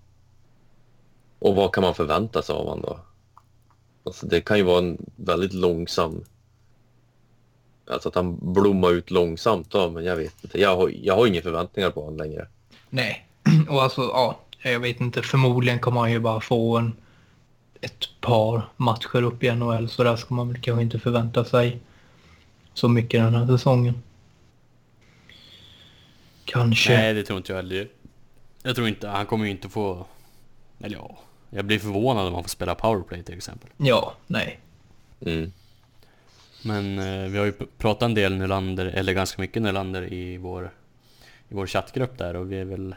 [1.40, 3.00] Och vad kan man förvänta sig av honom då?
[4.04, 6.26] Alltså det kan ju vara en väldigt långsam...
[7.88, 10.60] Alltså att han blommar ut långsamt då, men jag vet inte.
[10.60, 12.48] Jag har, jag har inga förväntningar på honom längre.
[12.90, 13.28] Nej,
[13.70, 15.22] och alltså ja, jag vet inte.
[15.22, 16.94] Förmodligen kommer han ju bara få en,
[17.82, 21.80] ett par matcher upp i NHL så där ska man väl kanske inte förvänta sig
[22.74, 24.04] så mycket den här säsongen.
[26.46, 26.98] Kanske.
[26.98, 27.88] Nej, det tror inte jag heller.
[28.64, 30.06] Jag tror inte, han kommer ju inte få...
[30.80, 31.18] Eller ja,
[31.50, 33.70] jag blir förvånad om han får spela powerplay till exempel.
[33.78, 34.60] Ja, nej.
[35.26, 35.52] Mm.
[36.66, 40.38] Men eh, vi har ju pr- pratat en del Nylander, eller ganska mycket Nylander i
[40.38, 40.72] vår,
[41.50, 42.96] i vår chattgrupp där och vi är väl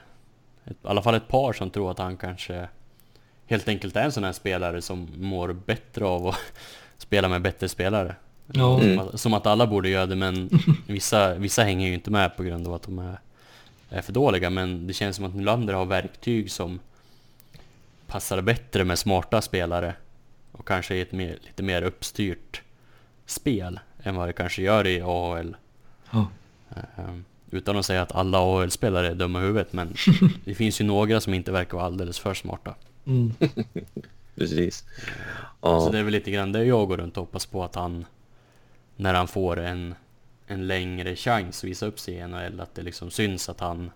[0.64, 2.68] ett, i alla fall ett par som tror att han kanske
[3.46, 6.38] helt enkelt är en sån här spelare som mår bättre av att
[6.98, 8.16] spela med bättre spelare.
[8.52, 8.80] Ja.
[8.80, 10.50] Som, att, som att alla borde göra det men
[10.86, 13.18] vissa, vissa hänger ju inte med på grund av att de är,
[13.90, 16.80] är för dåliga men det känns som att Nylander har verktyg som
[18.06, 19.94] passar bättre med smarta spelare
[20.52, 22.62] och kanske i ett mer, lite mer uppstyrt
[23.26, 25.56] spel än vad det kanske gör i AHL.
[26.10, 26.28] Ja.
[26.96, 29.94] Ehm, Utan att säga att alla AHL-spelare är dumma i huvudet men
[30.44, 32.74] det finns ju några som inte verkar vara alldeles för smarta.
[33.06, 33.32] Mm.
[34.34, 34.78] Precis.
[34.78, 34.84] Så
[35.60, 38.06] Ja, det är väl lite grann det jag går runt och hoppas på att han
[38.96, 39.94] när han får en,
[40.46, 43.90] en längre chans att visa upp sig i NHL att det liksom syns att han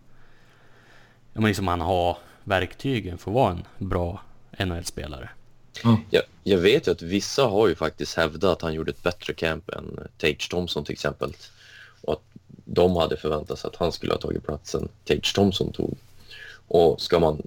[1.32, 4.20] ja, men liksom han har verktygen för att vara en bra
[4.58, 5.28] NHL-spelare.
[6.10, 9.34] Jag, jag vet ju att vissa har ju faktiskt hävdat att han gjorde ett bättre
[9.34, 11.32] camp än Tage Thompson till exempel.
[12.00, 12.22] Och att
[12.64, 15.96] de hade förväntat sig att han skulle ha tagit platsen Tage Thompson tog.
[16.68, 17.42] Och ska man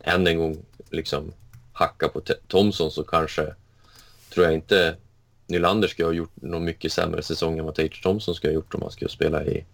[0.00, 0.56] än en gång
[0.90, 1.32] liksom
[1.72, 3.54] hacka på Thompson så kanske
[4.30, 4.96] tror jag inte
[5.46, 8.74] Nylander ska ha gjort någon mycket sämre säsong än vad Tage Thompson ska ha gjort
[8.74, 9.64] om han skulle spela i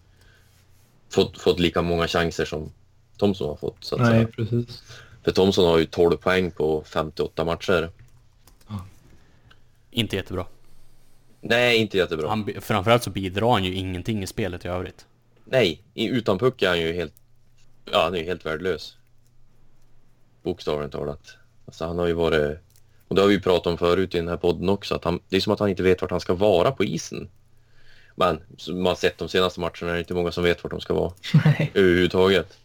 [1.09, 2.73] fått, fått lika många chanser som
[3.17, 3.85] Thompson har fått.
[3.85, 4.27] Så att Nej, säga.
[4.27, 4.83] precis.
[5.25, 7.91] För Thompson har ju 12 poäng på 58 matcher.
[9.91, 10.47] Inte jättebra.
[11.41, 12.29] Nej, inte jättebra.
[12.29, 15.07] Han, framförallt så bidrar han ju ingenting i spelet i övrigt.
[15.45, 17.15] Nej, utan puck är han ju helt,
[17.93, 18.97] ja, han är ju helt värdelös.
[20.43, 21.37] Bokstavligt talat.
[21.67, 22.59] Alltså han har ju varit,
[23.09, 25.21] och det har vi ju pratat om förut i den här podden också, att han,
[25.29, 27.29] det är som att han inte vet vart han ska vara på isen.
[28.15, 30.71] Men som man har sett de senaste matcherna är det inte många som vet vart
[30.71, 31.13] de ska vara
[31.45, 31.71] Nej.
[31.75, 32.59] överhuvudtaget.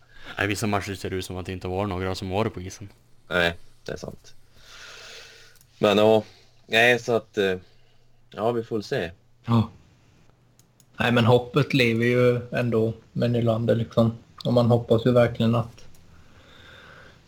[0.43, 2.61] I vissa matcher ser det ut som att det inte var några som var på
[2.61, 2.89] isen.
[3.27, 3.53] Nej,
[3.85, 4.33] det är sant.
[5.79, 6.23] Men ja,
[6.67, 7.57] nej så att, eh,
[8.31, 9.11] ja vi får se.
[9.45, 9.69] Ja.
[10.97, 14.17] Nej, men hoppet lever ju ändå med Nylander liksom.
[14.45, 15.85] Och man hoppas ju verkligen att...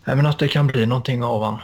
[0.04, 1.60] Nej, men att det kan bli någonting av han.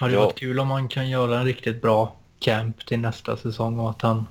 [0.00, 0.20] Hade Ja.
[0.24, 4.02] varit kul om man kan göra en riktigt bra camp till nästa säsong och att
[4.02, 4.26] han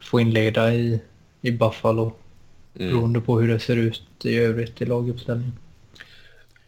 [0.00, 1.00] får inleda i,
[1.40, 2.12] i Buffalo.
[2.80, 2.92] Mm.
[2.92, 5.52] Beroende på hur det ser ut i övrigt i laguppställningen.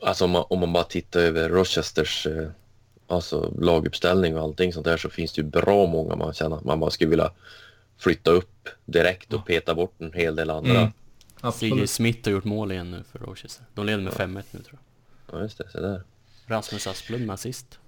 [0.01, 2.49] Alltså om man, om man bara tittar över Rochesters eh,
[3.07, 6.65] alltså, laguppställning och allting sånt där så finns det ju bra många man känner att
[6.65, 7.33] man bara skulle vilja
[7.99, 10.81] flytta upp direkt och peta bort en hel del andra.
[10.81, 10.93] Mm.
[11.41, 11.91] Absolut.
[11.91, 13.65] Smith har gjort mål igen nu för Rochester.
[13.75, 14.79] De leder med 5-1 nu tror
[15.31, 15.39] jag.
[15.39, 15.69] Ja, just det.
[15.73, 16.03] Så där.
[16.47, 17.79] Rasmus Asplund med assist.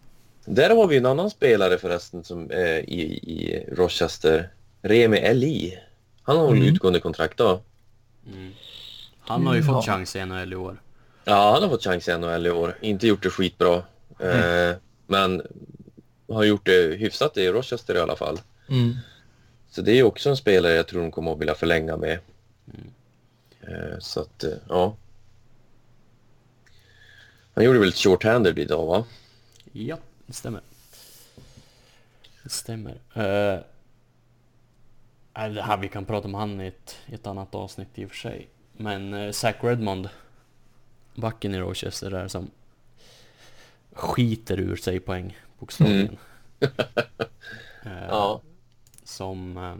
[0.45, 4.49] där har vi en annan spelare förresten som är i, i Rochester.
[4.83, 5.79] Remi Eli.
[6.22, 6.62] Han har Mm.
[6.62, 7.61] utgående kontrakt då?
[8.33, 8.53] Mm.
[9.20, 9.66] Han har ju Ja.
[9.66, 10.81] fått chans i NHL i år.
[11.25, 12.79] Ja, han har fått chans i NHL i år.
[12.81, 13.83] Inte gjort det skitbra.
[14.18, 15.43] Eh, men
[16.29, 18.41] har gjort det hyfsat i Rochester i alla fall.
[18.68, 18.95] Mm.
[19.70, 22.18] Så det är också en spelare jag tror de kommer att vilja förlänga med.
[23.61, 24.97] Eh, Så att, eh, ja.
[27.55, 29.05] Han gjorde väl ett short-handed idag, va?
[29.72, 29.97] Ja,
[30.27, 30.61] det stämmer.
[32.43, 32.93] Det stämmer.
[33.16, 33.61] Uh,
[35.35, 38.16] det här, vi kan prata om han i ett, ett annat avsnitt i och för
[38.16, 38.49] sig.
[38.72, 40.09] Men uh, Zach Redmond,
[41.14, 42.51] backen i Rochester där som
[43.93, 46.16] skiter ur sig poäng, bokstavligen.
[47.87, 48.41] Eh, Ja.
[49.05, 49.57] Som...
[49.57, 49.74] eh,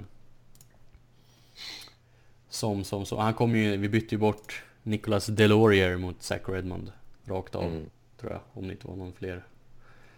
[2.49, 6.93] som, som, som, han kom ju, vi bytte ju bort Nicholas Delorier mot Zach Redmond
[7.25, 7.91] rakt av, Mm.
[8.21, 9.45] tror jag, om det inte var någon fler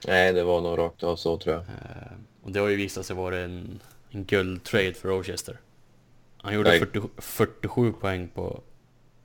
[0.06, 1.62] Nej, det var nog rakt av så tror jag.
[1.62, 2.12] Eh,
[2.42, 3.80] och det har ju visat sig vara en,
[4.10, 5.60] en guldtrade för Rochester.
[6.36, 6.78] Han gjorde Nej.
[6.78, 8.60] 40, 47 poäng på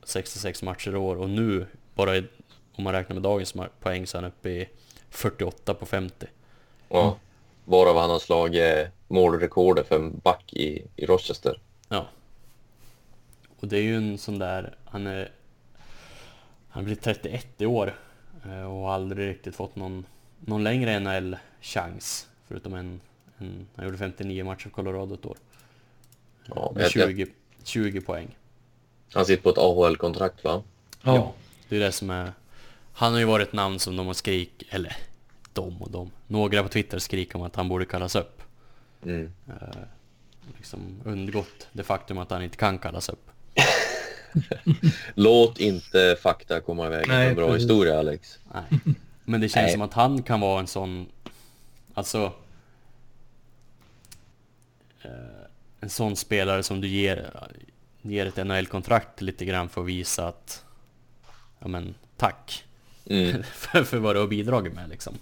[0.04, 2.24] 66 matcher i år och nu, bara i,
[2.74, 4.70] om man räknar med dagens poäng, så är han uppe i
[5.10, 6.26] 48 på 50.
[6.90, 7.18] Ja.
[7.66, 11.60] Varav han har slagit målrekordet för en back i, i Rochester.
[11.90, 12.08] Ja.
[13.60, 15.32] Och det är ju en sån där, han är...
[16.70, 17.96] Han blir 31 i år
[18.46, 20.06] eh, och har aldrig riktigt fått någon,
[20.40, 22.28] någon längre NHL-chans.
[22.48, 23.02] Förutom en,
[23.42, 23.68] en...
[23.76, 25.38] Han gjorde 59 matcher för Colorado ett år.
[26.46, 27.28] Ja, Med jag- 20,
[27.64, 28.38] 20 poäng.
[29.14, 30.64] Han sitter på ett AHL-kontrakt va?
[31.02, 31.34] Ja.
[31.70, 32.34] Det är det som är...
[32.94, 34.98] Han har ju varit ett namn som de har skrik eller
[35.54, 36.12] de och de.
[36.28, 38.42] Några på Twitter skriker om att han borde kallas upp.
[39.04, 39.32] Mm.
[39.48, 39.78] Eh,
[40.58, 43.30] liksom undgått det faktum att han inte kan kallas upp.
[45.16, 47.64] Låt inte fakta komma iväg med Nej, en bra precis.
[47.64, 48.40] historia Alex.
[48.54, 48.80] Nej.
[49.26, 49.72] Men det känns Nej.
[49.72, 51.08] som att han kan vara en sån...
[51.94, 52.32] Alltså...
[55.04, 55.10] Eh,
[55.80, 57.32] en sån spelare som du ger,
[58.02, 60.64] ger ett NHL-kontrakt lite grann för att visa att...
[61.60, 62.64] Ja men, tack.
[63.06, 65.14] Mm, för, för vad du har bidragit med liksom.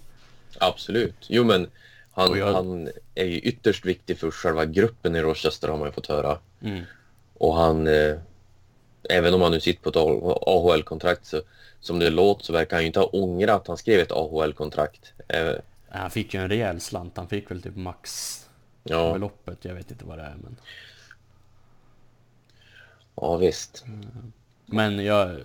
[0.58, 1.14] absolut.
[1.28, 1.68] Jo men
[2.12, 5.92] han, jag- han är ju ytterst viktig för själva gruppen i Rochester har man ju
[5.92, 6.38] fått höra.
[6.62, 6.84] Mm.
[7.34, 8.16] Och han, eh,
[9.10, 9.96] även om han nu sitter på ett
[10.46, 11.42] AHL-kontrakt så
[11.80, 15.12] som det låter så verkar han ju inte ha ångrat att han skrev ett AHL-kontrakt.
[15.28, 15.52] Eh,
[15.88, 17.16] Han fick ju en rejäl slant.
[17.16, 18.36] Han fick väl typ max
[18.82, 19.64] ja, beloppet.
[19.64, 20.56] Jag vet inte vad det är men...
[23.14, 23.84] ja, visst.
[24.66, 25.40] Men jag,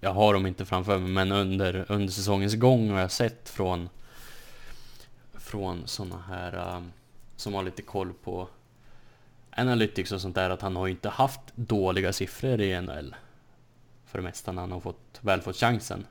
[0.00, 3.88] jag har dem inte framför mig, men under, under säsongens gång har jag sett från
[5.46, 6.92] från såna här um,
[7.36, 8.48] som har lite koll på
[9.50, 13.14] Analytics och sånt där att han har inte haft dåliga siffror i NHL
[14.06, 16.06] för det mesta när han har fått, väl fått chansen.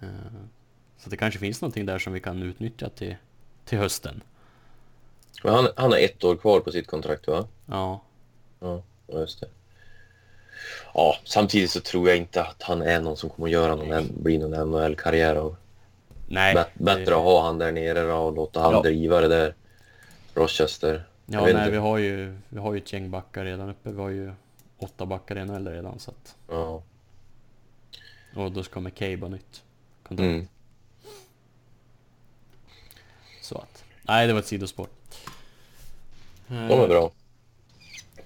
[0.00, 0.08] Eh,
[0.98, 3.16] så det kanske finns någonting där som vi kan utnyttja till,
[3.64, 4.22] till hösten.
[5.44, 7.46] Men han, han har ett år kvar på sitt kontrakt va?
[7.66, 8.02] Ja,
[8.60, 9.46] Ja, just det.
[10.94, 14.06] Ja, samtidigt så tror jag inte att han är någon som kommer att göra någon,
[14.22, 15.56] bli någon NHL-karriär av.
[16.28, 16.54] nej.
[16.54, 18.82] Bät- Bättre att ha han där nere då och låta han Ja.
[18.82, 19.54] driva det där.
[20.34, 21.04] Rochester.
[21.26, 21.70] Ja, nej, inte.
[21.70, 23.90] vi har ju, vi har ju ett gäng backar redan uppe.
[23.90, 24.32] Vi har ju
[24.78, 26.36] åtta backar i NHL redan så att...
[26.48, 26.82] Ja.
[28.36, 29.62] Och då ska McCabe ha nytt
[30.08, 30.26] kontrakt.
[30.28, 30.48] Mm.
[33.42, 33.84] Så att...
[34.02, 34.86] Nej, det var ett sidospår.
[36.48, 37.10] De är bra.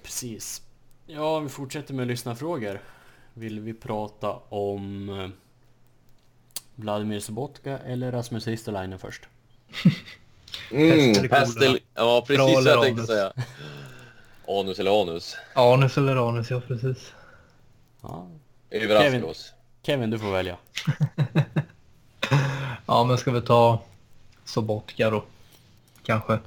[0.03, 0.61] Precis.
[1.07, 2.81] Ja, vi fortsätter med lyssnarfrågor.
[3.33, 5.29] Vill vi prata om eh,
[6.75, 9.27] Vladimir Sobotka eller Rasmus Ristolainen först?
[10.71, 11.79] Mm, Pest eller.
[11.95, 13.07] Ja, precis Bra vad jag tänkte anus?
[13.07, 13.33] säga.
[14.47, 15.35] Anus eller anus.
[15.55, 17.13] Anus eller anus, ja precis.
[18.01, 18.27] Ja.
[18.69, 19.23] Överraska Kevin.
[19.23, 19.53] oss.
[19.83, 20.57] Kevin, du får välja.
[22.85, 23.81] Ja, men ska vi ta
[24.45, 25.23] Sobotka då?
[26.05, 26.39] Kanske.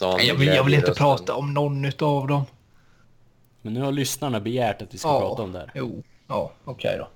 [0.00, 1.04] Han Jag vill, jag vill inte rösten.
[1.04, 2.42] prata om någon utav dem.
[3.62, 5.20] Men nu har lyssnarna begärt att vi ska Ja.
[5.20, 5.70] prata om det här.
[5.74, 7.08] Jo, ja, okej då.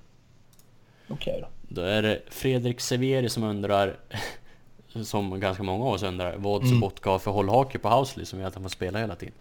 [1.13, 1.47] Okej då.
[1.75, 3.97] Då är det Fredrik Severi som undrar,
[5.03, 6.73] som ganska många av oss undrar, vad Mm.
[6.73, 9.33] Sobotka har för hållhake på Housley som gör att han får spela hela tiden.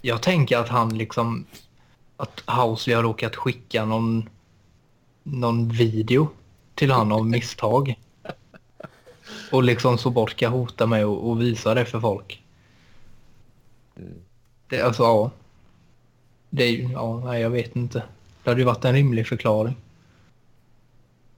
[0.00, 1.46] Jag tänker att han liksom...
[2.16, 4.28] Att Housley har råkat skicka någon...
[5.22, 6.28] Någon video
[6.74, 7.94] till han av misstag.
[9.52, 12.42] Och liksom Sobotka hotar med att att visa det för folk.
[14.68, 15.30] Det, alltså, ja.
[16.50, 16.88] Det är ju...
[16.92, 18.02] Ja, nej, jag vet inte.
[18.42, 19.76] Det hade ju varit en rimlig förklaring.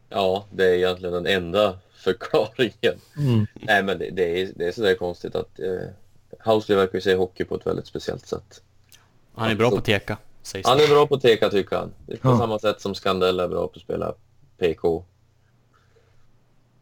[0.09, 3.01] Ja, det är egentligen den enda förklaringen.
[3.19, 3.47] Mm.
[3.55, 5.89] Nej, men det, det, är, det är sådär konstigt att eh,
[6.45, 8.63] Housley verkar ju se hockey på ett väldigt speciellt sätt.
[9.35, 11.93] Han är bra på att teka, sägs Han är bra på teka tycker han.
[12.07, 12.39] Det är på Ja.
[12.39, 14.15] samma sätt som Skandell är bra på att spela
[14.59, 15.05] PK.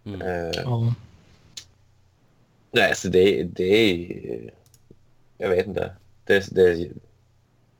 [0.05, 0.23] Mm.
[0.23, 0.95] Eh, Ja.
[2.71, 4.51] nej, så det, det är...
[5.39, 5.97] Jag vet inte.
[6.25, 6.91] Det, det,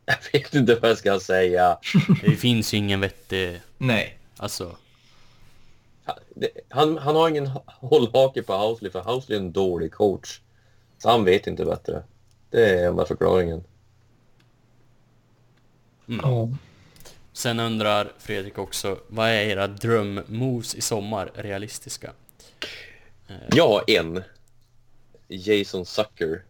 [0.05, 1.79] jag vet inte vad jag ska säga.
[2.23, 4.19] Det finns ju ingen vettig, Nej.
[4.37, 4.77] alltså,
[6.69, 10.41] han, han har ingen hållhake på Housley för Housley är en dålig coach.
[10.99, 12.03] Så han vet inte bättre.
[12.51, 13.65] Det är enda förklaringen.
[16.07, 16.49] Ja.
[17.37, 22.13] Sen undrar Fredrik också, vad är era drömmoves i sommar realistiska?
[23.51, 24.23] Jag har en.
[25.29, 26.43] Jason Sucker.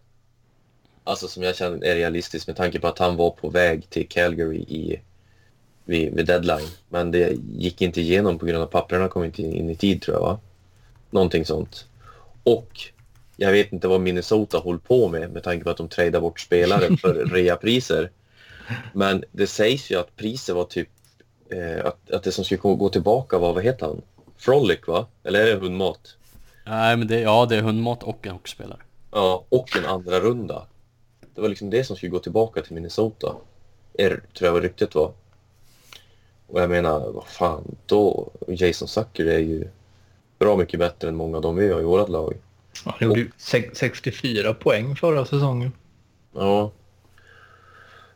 [1.04, 4.08] Alltså som jag känner är realistisk med tanke på att han var på väg till
[4.08, 5.00] Calgary i,
[5.84, 6.68] vid, vid deadline.
[6.88, 10.16] Men det gick inte igenom på grund av papperna kom inte in i tid tror
[10.16, 10.40] jag va?
[11.10, 11.86] Någonting sånt.
[12.42, 12.80] Och
[13.36, 16.40] jag vet inte vad Minnesota håller på med med tanke på att de tradar bort
[16.40, 18.10] spelare för reapriser.
[18.92, 20.88] Men det sägs ju att priset var typ
[21.50, 24.02] eh, att, att det som skulle gå tillbaka var, vad heter han?
[24.36, 25.06] Frolic va?
[25.22, 26.16] Eller är det hundmat?
[26.66, 28.80] Nej men det, ja det är hundmat och en hockeyspelare.
[29.10, 30.66] Ja, och en andra runda.
[31.34, 33.34] Det var liksom det som skulle gå tillbaka till Minnesota.
[33.98, 35.12] Er, tror jag vad ryktet var.
[36.46, 38.30] Och jag menar, vad fan, då...
[38.48, 39.68] Jason Zucker är ju
[40.38, 42.34] bra mycket bättre än många av dem vi har i vårt lag.
[42.84, 45.72] Han gjorde ju sex- 64 poäng förra säsongen.
[46.34, 46.70] Ja.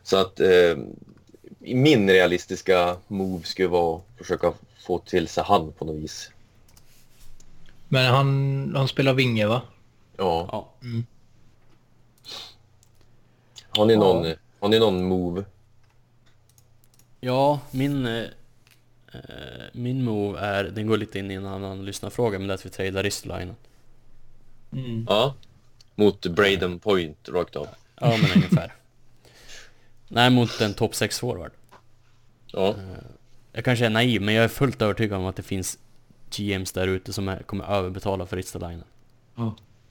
[0.03, 0.77] Så att eh,
[1.59, 6.31] min realistiska move skulle vara att försöka få till sig han på något vis.
[7.87, 9.61] Men han, han spelar vinge va?
[10.17, 10.49] Ja.
[10.51, 10.69] Ja.
[13.69, 14.35] Har ni någon, Ja.
[14.59, 15.45] har ni någon move?
[17.19, 18.05] Ja, min...
[18.05, 18.25] Eh,
[19.71, 22.65] min move är, den går lite in i en annan lyssnarfråga, men det är att
[22.65, 23.55] vi tradar Ristolainen.
[24.71, 25.05] Mm.
[25.09, 25.33] Ja.
[25.95, 27.67] Mot Braden Point rakt av.
[28.01, 28.73] Ja men ungefär.
[30.09, 31.51] Nej, mot en topp 6 forward.
[32.45, 32.75] Ja.
[33.51, 35.77] Jag kanske är naiv, men jag är fullt övertygad om att det finns
[36.29, 38.83] GMs där ute som är, kommer överbetala för Ristolainen.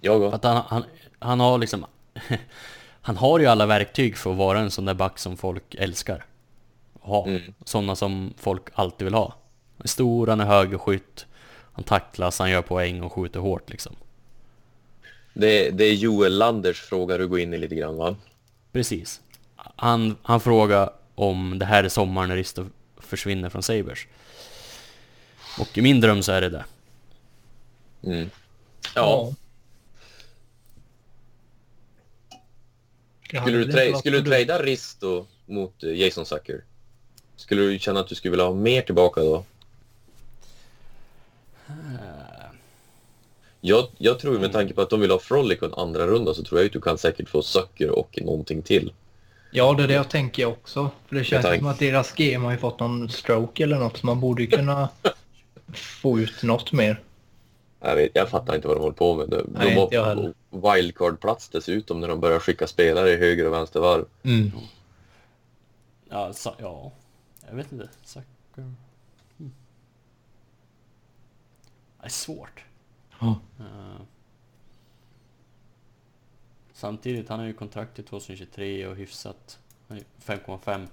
[0.00, 0.36] Jag också.
[0.36, 0.84] Att han, han,
[1.18, 1.86] han har liksom...
[3.00, 6.24] han har ju alla verktyg för att vara en sån där back som folk älskar.
[7.00, 7.26] Ha.
[7.26, 7.42] Mm.
[7.64, 9.34] Sådana som folk alltid vill ha.
[9.76, 11.26] Han är stor, han är högerskytt,
[11.72, 13.96] han tacklas, han gör poäng och skjuter hårt liksom.
[15.34, 18.16] Det, det är Joel Landers fråga du går in i lite grann va?
[18.72, 19.20] Precis.
[19.80, 22.66] Han, han frågar om det här är sommaren när Risto
[22.96, 23.98] försvinner från Sabres.
[25.60, 26.64] Och i min dröm så är det det.
[28.02, 28.30] Mm.
[28.94, 29.32] Ja.
[33.30, 36.64] Jag Skulle du, tra- skulle du trada Risto mot eh, Jason Zucker?
[37.36, 39.44] Skulle du känna att du skulle vilja ha mer tillbaka då?
[43.60, 46.34] Jag, jag tror med tanke på att de vill ha Frolic och en andra runda
[46.34, 48.92] så tror jag att du kan säkert få Zucker och någonting till.
[49.50, 50.90] Ja, det är det jag tänker också.
[51.06, 53.96] För det känns som att deras GM har ju fått någon stroke eller något.
[53.96, 54.88] Så man borde ju kunna
[55.74, 57.02] få ut något mer.
[57.80, 59.28] Jag, vet, jag fattar inte vad de håller på med.
[59.28, 60.34] De, Nej, de var på
[60.72, 64.04] wildcard-plats dessutom när de börjar skicka spelare i höger och vänster varv.
[64.22, 64.52] Mm.
[66.08, 66.92] Ja, sa, ja.
[67.48, 67.88] Jag vet inte.
[68.04, 68.24] Sucker.
[69.36, 69.52] Hmm.
[72.00, 72.64] Det är svårt.
[73.20, 73.40] Ja.
[73.58, 74.00] Eh,
[76.78, 79.58] samtidigt, han har ju kontrakt till 2023 och hyfsat.
[79.88, 80.86] Han är 5,5.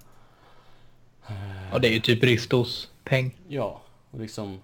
[1.72, 3.38] ja, det är ju typ Ristos peng.
[3.48, 3.82] Ja,
[4.12, 4.62] och liksom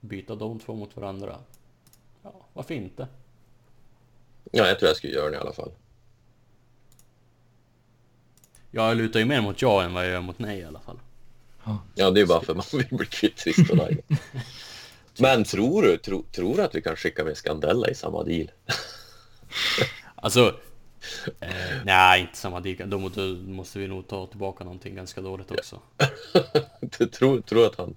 [0.00, 1.38] byta de två mot varandra.
[2.22, 3.08] Ja, varför inte?
[4.52, 5.72] Ja, jag tror jag skulle göra det i alla fall.
[8.70, 10.98] Jag lutar ju mer mot ja än vad jag gör mot nej i alla fall.
[11.94, 14.02] Ja, det är bara för man vill bli kvitt Ristolainen.
[15.18, 18.50] Men tror du, tro, tror du att vi kan skicka med Scandella i samma deal?
[20.22, 20.54] Alltså,
[21.40, 21.48] eh,
[21.84, 22.86] nej inte samma dika.
[22.86, 25.80] Då, må- då måste vi nog ta tillbaka någonting ganska dåligt också.
[26.98, 27.94] Du tror, tror att han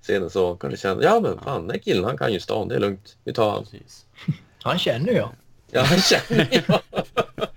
[0.00, 2.74] sen så kanske känner, ja men fan den här killen han kan ju stan, det
[2.74, 3.16] är lugnt.
[3.24, 3.64] Vi tar han.
[3.64, 4.06] Precis.
[4.62, 5.30] Han känner jag.
[5.70, 6.80] Ja, han känner jag.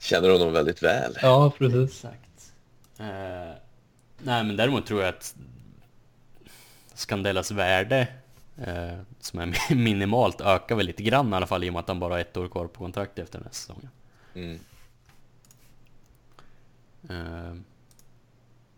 [0.00, 1.18] Känner honom väldigt väl.
[1.22, 1.90] Ja, precis.
[2.04, 2.52] Exakt.
[2.98, 3.54] Eh,
[4.18, 5.34] nej men däremot tror jag att
[6.94, 8.06] Scandellas värde,
[8.58, 11.88] eh, som är minimalt, ökar väl lite grann i alla fall i och med att
[11.88, 13.90] han bara har ett år kvar på kontrakt efter den här säsongen.
[14.34, 14.58] Mm.
[17.08, 17.54] Eh,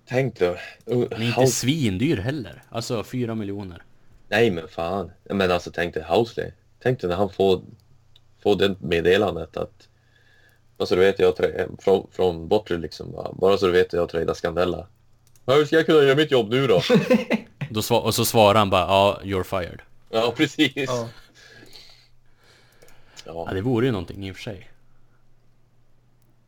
[0.09, 0.47] Tänk då.
[0.47, 0.57] Uh,
[0.87, 2.63] han är inte House- svindyr heller.
[2.69, 3.83] Alltså 4 miljoner.
[4.29, 5.11] Nej men fan.
[5.31, 6.51] Men alltså tänk dig Housley.
[6.83, 7.63] Tänk dig när han får,
[8.43, 9.89] får det meddelandet att
[10.77, 11.35] bara så du vet jag
[11.79, 14.87] från, från Botry liksom bara, bara så du vet jag tradar Scandella.
[15.47, 16.81] Hur ska jag kunna göra mitt jobb nu då?
[17.77, 19.81] Då sva- och så svarar han bara ja, you're fired.
[20.11, 20.73] ja precis.
[20.75, 21.09] Ja.
[23.27, 24.71] Ja, Ja, det vore ju någonting i och för sig.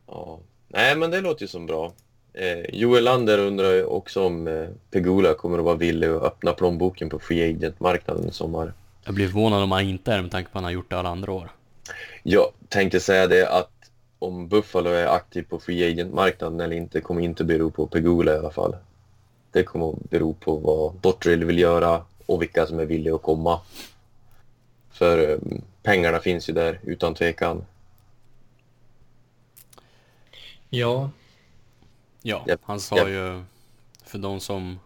[0.07, 0.39] ja.
[0.67, 1.93] Nej men det låter ju som bra.
[2.33, 6.53] Eh, Joel Lander undrar ju också om eh, Pegula kommer att vara villig att öppna
[6.53, 8.73] plånboken på Free Agent-marknaden i sommar.
[9.05, 10.99] Jag blir förvånad om han inte är med tanke på att han har gjort det
[10.99, 11.51] alla andra år.
[12.23, 13.71] Jag tänkte säga det att
[14.19, 18.37] om Buffalo är aktiv på Free Agent-marknaden eller inte kommer inte bero på Pegula i
[18.37, 18.75] alla fall.
[19.51, 23.21] Det kommer att bero på vad Bottrill vill göra och vilka som är villiga att
[23.21, 23.61] komma.
[24.91, 25.37] För eh,
[25.83, 27.65] pengarna finns ju där utan tvekan.
[30.69, 31.09] Ja,
[32.21, 33.07] Ja, Japp, han sa japp.
[33.09, 33.43] ju
[34.03, 34.79] för de som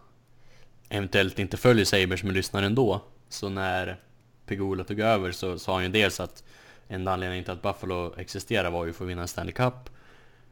[0.89, 3.01] eventuellt inte följer Sabres men lyssnar ändå.
[3.29, 3.99] Så när
[4.45, 6.43] Pegula tog över så sa han ju dels att
[6.87, 9.73] enda anledningen till att Buffalo existerar var ju för att vinna en Stanley Cup.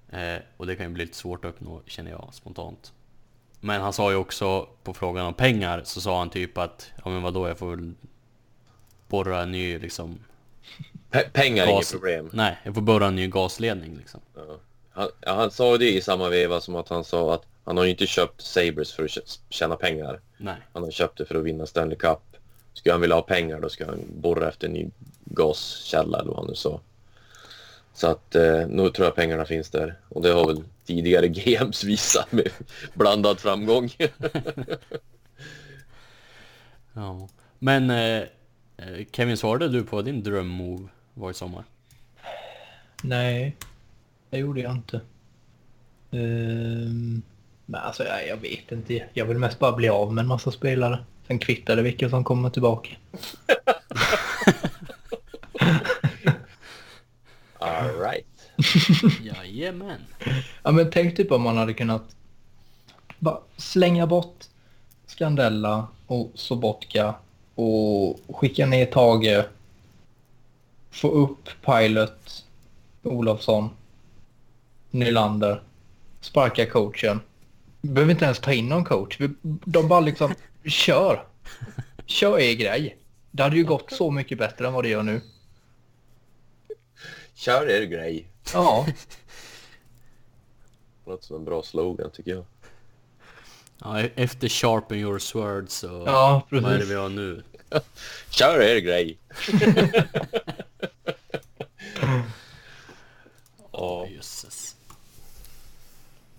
[0.09, 2.93] Eh, och det kan ju bli lite svårt att uppnå känner jag spontant.
[3.62, 7.12] Men han sa ju också på frågan om pengar så sa han typ att ja
[7.12, 7.93] men vadå jag får väl
[9.07, 10.20] borra en ny liksom
[11.12, 12.30] Pe- pengar är inget problem.
[12.34, 14.20] Nej, jag får borra en ny gasledning liksom.
[14.36, 14.41] Ja.
[14.91, 17.84] Han, ja, han sa det i samma veva som att han sa att Han har
[17.84, 20.20] ju inte köpt Sabres för att tjä- tjäna pengar.
[20.38, 20.55] Nej.
[20.74, 22.20] Han har köpt det för att vinna Stanley Cup.
[22.74, 24.89] Ska han vilja ha pengar då ska han borra efter en ny
[25.26, 26.80] gaskälla eller vad han nu sa.
[27.93, 29.99] Så att eh, nu tror jag pengarna finns där.
[30.09, 32.49] Och det har väl tidigare GMs visat med
[32.93, 33.89] blandad framgång.
[36.93, 37.27] Ja.
[37.59, 38.23] Men eh,
[39.11, 41.63] Kevin, svarade du på din drömmove var i sommar?
[43.03, 43.57] Nej,
[44.29, 45.01] det gjorde jag inte.
[46.11, 47.21] Ehm,
[47.65, 49.03] men alltså jag, jag vet inte.
[49.13, 51.05] Jag vill mest bara bli av med en massa spelare.
[51.27, 52.89] Sen kvittar det vilka som kommer tillbaka.
[57.59, 58.30] All right.
[59.22, 60.01] Jajamän.
[60.64, 62.16] Ja men tänk typ om man hade kunnat
[63.20, 64.43] bara slänga bort
[65.07, 67.16] Scandella och Sobotka
[67.55, 69.45] och skicka ner Tage.
[70.91, 72.45] Få upp Pilot,
[73.03, 73.70] Olofsson,
[74.91, 75.62] Nylander,
[76.22, 77.20] sparka coachen.
[77.82, 79.20] Behöver inte ens ta in någon coach.
[79.20, 80.34] Vi- De bara liksom
[80.66, 81.24] kör.
[82.05, 82.97] Kör er grej.
[83.32, 85.22] Det hade ju gått så mycket bättre än vad det gör nu.
[87.36, 88.26] Kör er grej.
[88.54, 88.86] Ja,
[91.06, 92.46] Låter som en bra slogan tycker jag.
[93.80, 96.04] Ja, e- efter Sharpen your sword så...
[96.06, 96.92] ja vad är det precis.
[96.92, 97.44] vi har nu?
[98.30, 99.18] Kör er grej.
[103.72, 104.76] Ja, Jösses.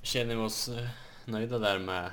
[0.03, 0.89] Känner vi oss eh,
[1.25, 2.11] nöjda där med,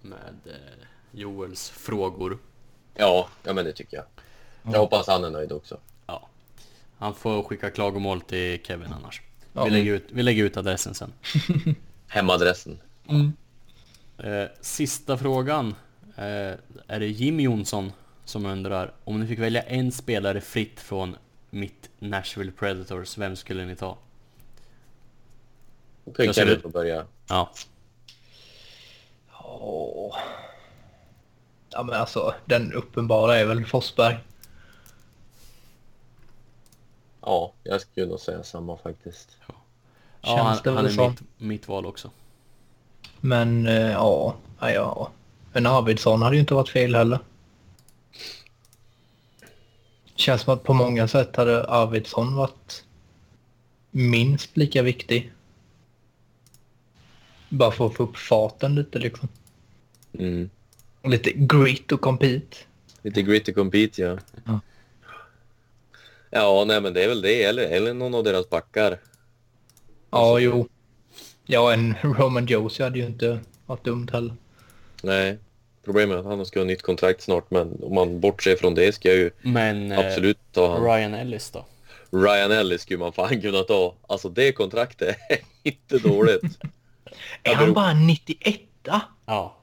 [0.00, 2.38] med eh, Joels frågor?
[2.94, 4.06] ja, ja, men det tycker jag.
[4.72, 5.78] Jag hoppas han är nöjd också.
[6.98, 9.22] Han får skicka klagomål till Kevin annars.
[9.52, 9.64] Ja.
[9.64, 11.12] Vi, lägger ut, vi lägger ut adressen sen.
[12.08, 12.78] Hemadressen.
[14.18, 15.74] Eh, sista frågan.
[16.16, 16.24] Eh,
[16.86, 17.92] är det Jim Jonsson
[18.24, 21.16] som undrar om ni fick välja en spelare fritt från
[21.50, 23.98] mitt Nashville Predators, vem skulle ni ta?
[26.04, 27.06] Okej, ser Kevin får börja.
[27.28, 27.50] Ja,
[29.60, 30.16] Åh.
[31.70, 34.16] Ja men alltså den uppenbara är väl Forsberg.
[37.26, 39.36] Ja, jag skulle nog säga samma faktiskt.
[39.46, 39.54] ja
[40.22, 41.10] Känns han, det han väl är som.
[41.10, 42.10] mitt, mitt val också.
[43.20, 45.10] Men eh, ja, ja, ja.
[45.52, 47.18] Men Arvidsson hade ju inte varit fel heller.
[50.14, 52.84] Känns som att på många sätt hade Arvidsson varit
[53.90, 55.32] minst lika viktig.
[57.48, 59.28] Bara för att få upp farten lite liksom.
[60.18, 60.50] Mm.
[61.02, 62.56] Och lite grit och compete.
[63.02, 64.18] Lite gritty compete, ja.
[64.44, 64.60] Ja.
[66.36, 67.42] Ja, nej men det är väl det.
[67.44, 68.98] Eller, eller någon av deras backar.
[70.10, 70.68] Ja, jo.
[71.46, 74.34] Ja, en Roman Josie hade ju inte varit dumt heller.
[75.02, 75.38] Nej,
[75.84, 77.50] problemet är att han ska ha nytt kontrakt snart.
[77.50, 80.84] Men om man bortser från det ska jag ju Men eh, absolut ta han.
[80.84, 81.66] Ryan Ellis då?
[82.10, 83.94] Ryan Ellis skulle man fan kunna ta.
[84.06, 86.58] Alltså det kontraktet är inte dåligt.
[87.42, 88.60] Är han beror- bara 91
[89.26, 89.56] Ja.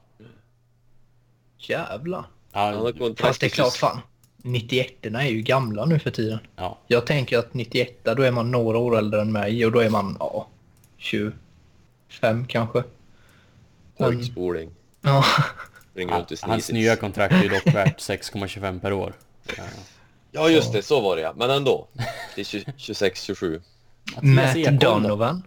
[1.58, 2.24] Jävlar.
[2.52, 4.00] Han har kontrakt Fast det är klart fan.
[4.44, 6.40] 91 är ju gamla nu för tiden.
[6.56, 6.78] ja.
[6.88, 9.90] Jag tänker att 91 då är man några år äldre än mig och då är
[9.90, 10.48] man ja,
[10.98, 12.84] 25 kanske.
[13.98, 14.70] Pojkspoling.
[15.02, 15.26] Ja.
[15.96, 19.14] I Han, hans nya kontrakt är ju dock värt 6,25 per år.
[19.58, 19.64] Ja.
[20.32, 21.34] Ja just det, så var det ja.
[21.38, 21.88] Men ändå.
[22.36, 23.62] Det är 26-27.
[24.16, 24.78] Mattias Matt Ekholm?
[24.80, 25.44] Donovan.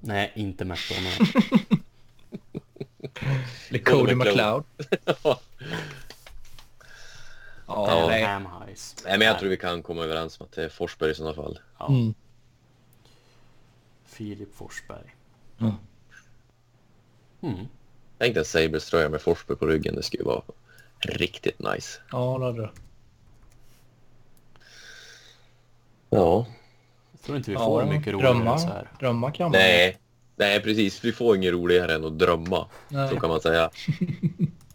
[0.00, 1.44] Nej, inte Matt Donovan.
[3.68, 4.64] Eller Cody McLeod.
[7.74, 8.08] Ja.
[8.10, 8.38] Ja, Ja.
[8.38, 9.18] nej.
[9.18, 11.58] Men jag tror vi kan komma överens om att det är Forsberg i sådana fall.
[11.78, 11.88] Ja.
[11.88, 12.14] Mm.
[14.04, 15.14] Filip Forsberg.
[15.58, 15.74] Ja.
[17.42, 17.66] Mm.
[18.18, 19.94] Tänk dig en Sabres tröja med Forsberg på ryggen.
[19.94, 20.42] Det skulle vara
[20.98, 22.00] riktigt nice.
[22.12, 22.70] Ja, det hade det.
[26.10, 26.46] Ja.
[27.12, 28.90] Jag tror inte vi Ja, får mycket roligare drömmar, så här.
[29.00, 29.52] Drömmar kan man.
[29.52, 29.96] Nej.
[30.36, 32.66] Nej precis, vi får inget roligare än att drömma.
[32.88, 33.08] Nej.
[33.08, 33.70] Så kan man säga.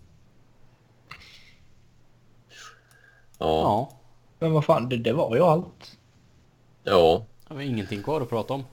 [3.45, 3.61] Ja.
[3.61, 3.97] Ja,
[4.39, 5.97] Men vad fan, det, det var ju allt.
[6.83, 7.25] Ja.
[7.47, 8.63] det var ingenting kvar att prata om.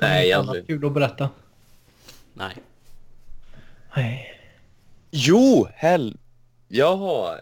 [0.00, 0.80] Nej Inget annat egentligen.
[0.80, 1.28] kul att berätta.
[2.34, 2.56] Nej.
[3.96, 4.28] Nej.
[5.10, 6.16] Jo, hell.
[6.68, 7.40] Jag har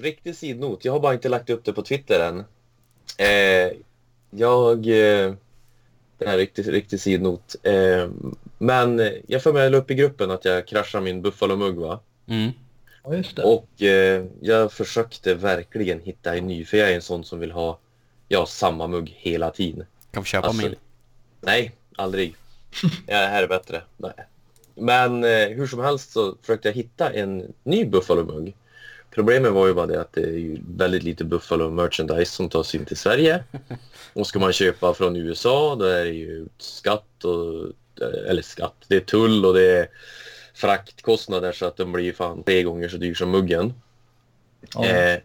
[0.00, 0.84] riktig sidnot.
[0.84, 2.44] Jag har bara inte lagt upp det på Twitter än.
[3.18, 3.72] Eh,
[4.30, 4.78] jag...
[4.86, 5.34] Eh,
[6.18, 7.56] det här är riktig, riktig sidnot.
[7.62, 8.08] Eh,
[8.58, 12.00] men jag får med upp i gruppen att jag kraschar min Buffalo-mugg va.
[12.26, 12.50] Mm.
[13.04, 13.42] Ja, just det.
[13.42, 17.50] Och eh, jag försökte verkligen hitta en ny, för jag är en sån som vill
[17.50, 17.78] ha
[18.28, 19.86] ja, samma mugg hela tiden.
[20.10, 20.74] Kan få köpa Alltså, min.
[21.40, 22.34] Nej, aldrig.
[23.06, 23.82] Ja, det här är bättre.
[23.96, 24.12] Nej.
[24.74, 28.54] Men eh, hur som helst så försökte jag hitta en ny Buffalo-mugg.
[29.10, 32.74] Problemet var ju bara det att det är ju väldigt lite Buffalo merchandise som tas
[32.74, 33.44] in till Sverige.
[34.12, 37.64] Och ska man köpa från USA då är det ju skatt och
[38.00, 39.88] eh, eller skatt, det är tull och det är
[40.54, 43.74] fraktkostnader så att den blir fan tre gånger så dyr som muggen.
[44.74, 44.84] Ja.
[44.84, 45.20] Eh,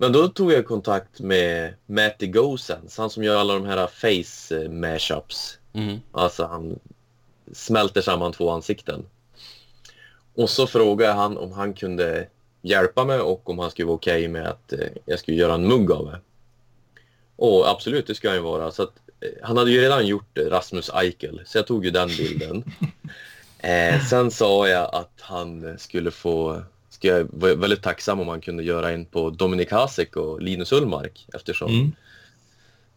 [0.00, 4.56] men då tog jag kontakt med Matty Gosens, han som gör alla de här face
[4.56, 5.58] eh, mashups.
[5.72, 6.00] Mhm.
[6.12, 6.78] Alltså han
[7.52, 9.06] smälter samman två ansikten.
[10.34, 12.26] Och så frågade han om han kunde
[12.62, 15.68] hjälpa mig och om han skulle vara okej med att eh, jag skulle göra en
[15.68, 16.20] mugg av det.
[17.36, 18.70] Och absolut, det ska han ju vara.
[18.70, 22.08] Så att, eh, han hade ju redan gjort Rasmus Eichel, så jag tog ju den
[22.08, 22.64] bilden.
[23.58, 26.62] eh, sen sa jag att han skulle få...
[26.90, 30.72] Ska jag vara väldigt tacksam om han kunde göra en på Dominik Hasek och Linus
[30.72, 31.92] Ullmark eftersom Mm.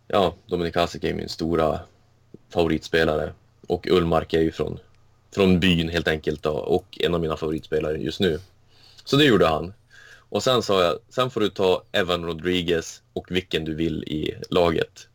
[0.07, 1.79] ja, Dominik Hasek är min stora
[2.53, 3.33] favoritspelare
[3.67, 4.79] och Ullmark är ju från,
[5.35, 8.39] från byn helt enkelt då, och en av mina favoritspelare just nu.
[9.03, 9.73] Så det gjorde han.
[10.29, 14.35] Och sen sa jag, sen får du ta Evan Rodriguez och vilken du vill i
[14.49, 15.07] laget.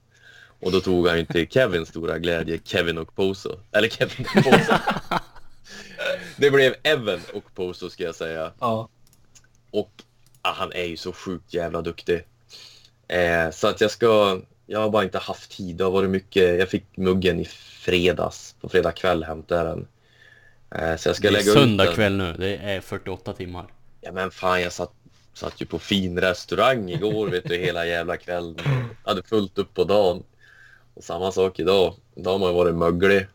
[0.61, 3.57] Och då tog han ju till Kevins stora glädje Kevin och Poso.
[3.73, 4.73] Eller Kevin och Poso.
[6.37, 8.53] det blev Evan och Poso ska jag säga.
[8.61, 8.89] Ja.
[9.71, 9.91] Och
[10.43, 12.25] ah, han är ju så sjukt jävla duktig.
[13.09, 14.41] Eh, så att jag ska...
[14.67, 15.77] Jag har bara inte haft tid.
[15.77, 16.59] Det har varit mycket...
[16.59, 18.55] Jag fick muggen i fredags.
[18.61, 19.89] På fredag kväll hämtade jag den.
[20.71, 21.95] Eh, så jag ska Det är lägga ut söndag den.
[21.95, 23.67] kväll nu, det är 48 timmar.
[24.01, 24.93] Ja men fan jag satt,
[25.35, 28.57] satt ju på fin restaurang igår vet du hela jävla kvällen.
[29.05, 30.23] Jag hade fullt upp på dagen.
[30.95, 31.95] Och samma sak idag.
[32.15, 33.27] Idag har man ju varit möglig.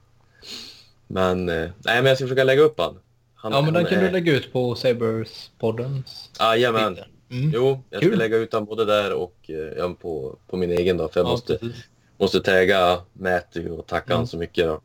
[1.13, 2.99] Men, eh, nej men jag ska försöka lägga upp han.
[3.35, 6.93] han ja, men den han kan är- du lägga ut på Sabers-poddens Jajamän.
[6.93, 7.07] bilder.
[7.29, 7.51] Mm.
[7.55, 8.17] Jo, jag ska Kul.
[8.19, 11.07] lägga ut den både där och eh, ja, på, på min egen då.
[11.07, 11.83] För jag Ja, måste, precis.
[12.17, 14.17] måste tagga Matty och tacka Mm.
[14.17, 14.81] han så mycket då.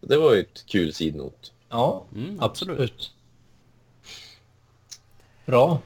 [0.00, 1.52] Det var ju ett kul sidnot.
[1.68, 2.80] Ja, Mm, absolut.
[2.80, 3.10] absolut.
[5.46, 5.78] Bra.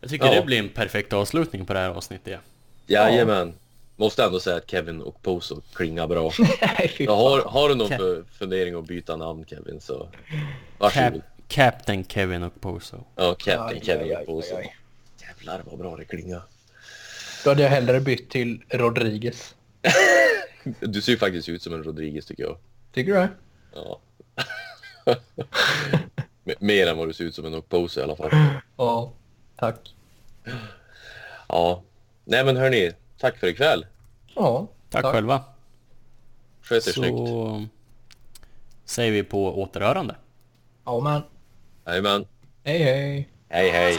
[0.00, 0.34] Jag tycker Ja.
[0.34, 2.40] det blir en perfekt avslutning på det här avsnittet.
[2.86, 3.54] Jajamän.
[4.00, 6.32] Måste ändå säga att Kevin och Poso klingar bra.
[6.78, 10.10] Nej, fy Ja, har, har du någon för, fundering att byta namn Kevin så Cap
[10.78, 11.22] varsågod.
[11.48, 12.96] Captain Kevin och Poso.
[13.16, 14.56] Ja, Captain Aj, Kevin och Poso.
[14.56, 14.76] aj, aj.
[15.28, 16.42] Jävlar vad bra det klingar.
[17.44, 19.54] Då hade jag hellre bytt till Rodriguez.
[20.80, 22.56] Du ser ju faktiskt ut som en Rodriguez tycker jag.
[22.92, 23.28] Tycker du det?
[23.74, 24.00] Ja.
[26.58, 28.30] Mer än vad du ser ut som en Poso i alla fall.
[28.76, 29.12] Ja,
[29.56, 29.94] tack.
[31.48, 31.82] Ja.
[32.24, 33.86] Nej men hörni, tack för ikväll.
[34.34, 35.42] Ja, Tack, själva.
[36.62, 37.18] Sköt er snyggt.
[37.28, 37.66] Så
[38.84, 40.16] säger vi på återhörande.
[40.84, 41.22] Ja, men.
[41.86, 42.26] Jajamän.
[42.64, 43.28] Hej, hej.
[43.48, 43.98] Hej hej.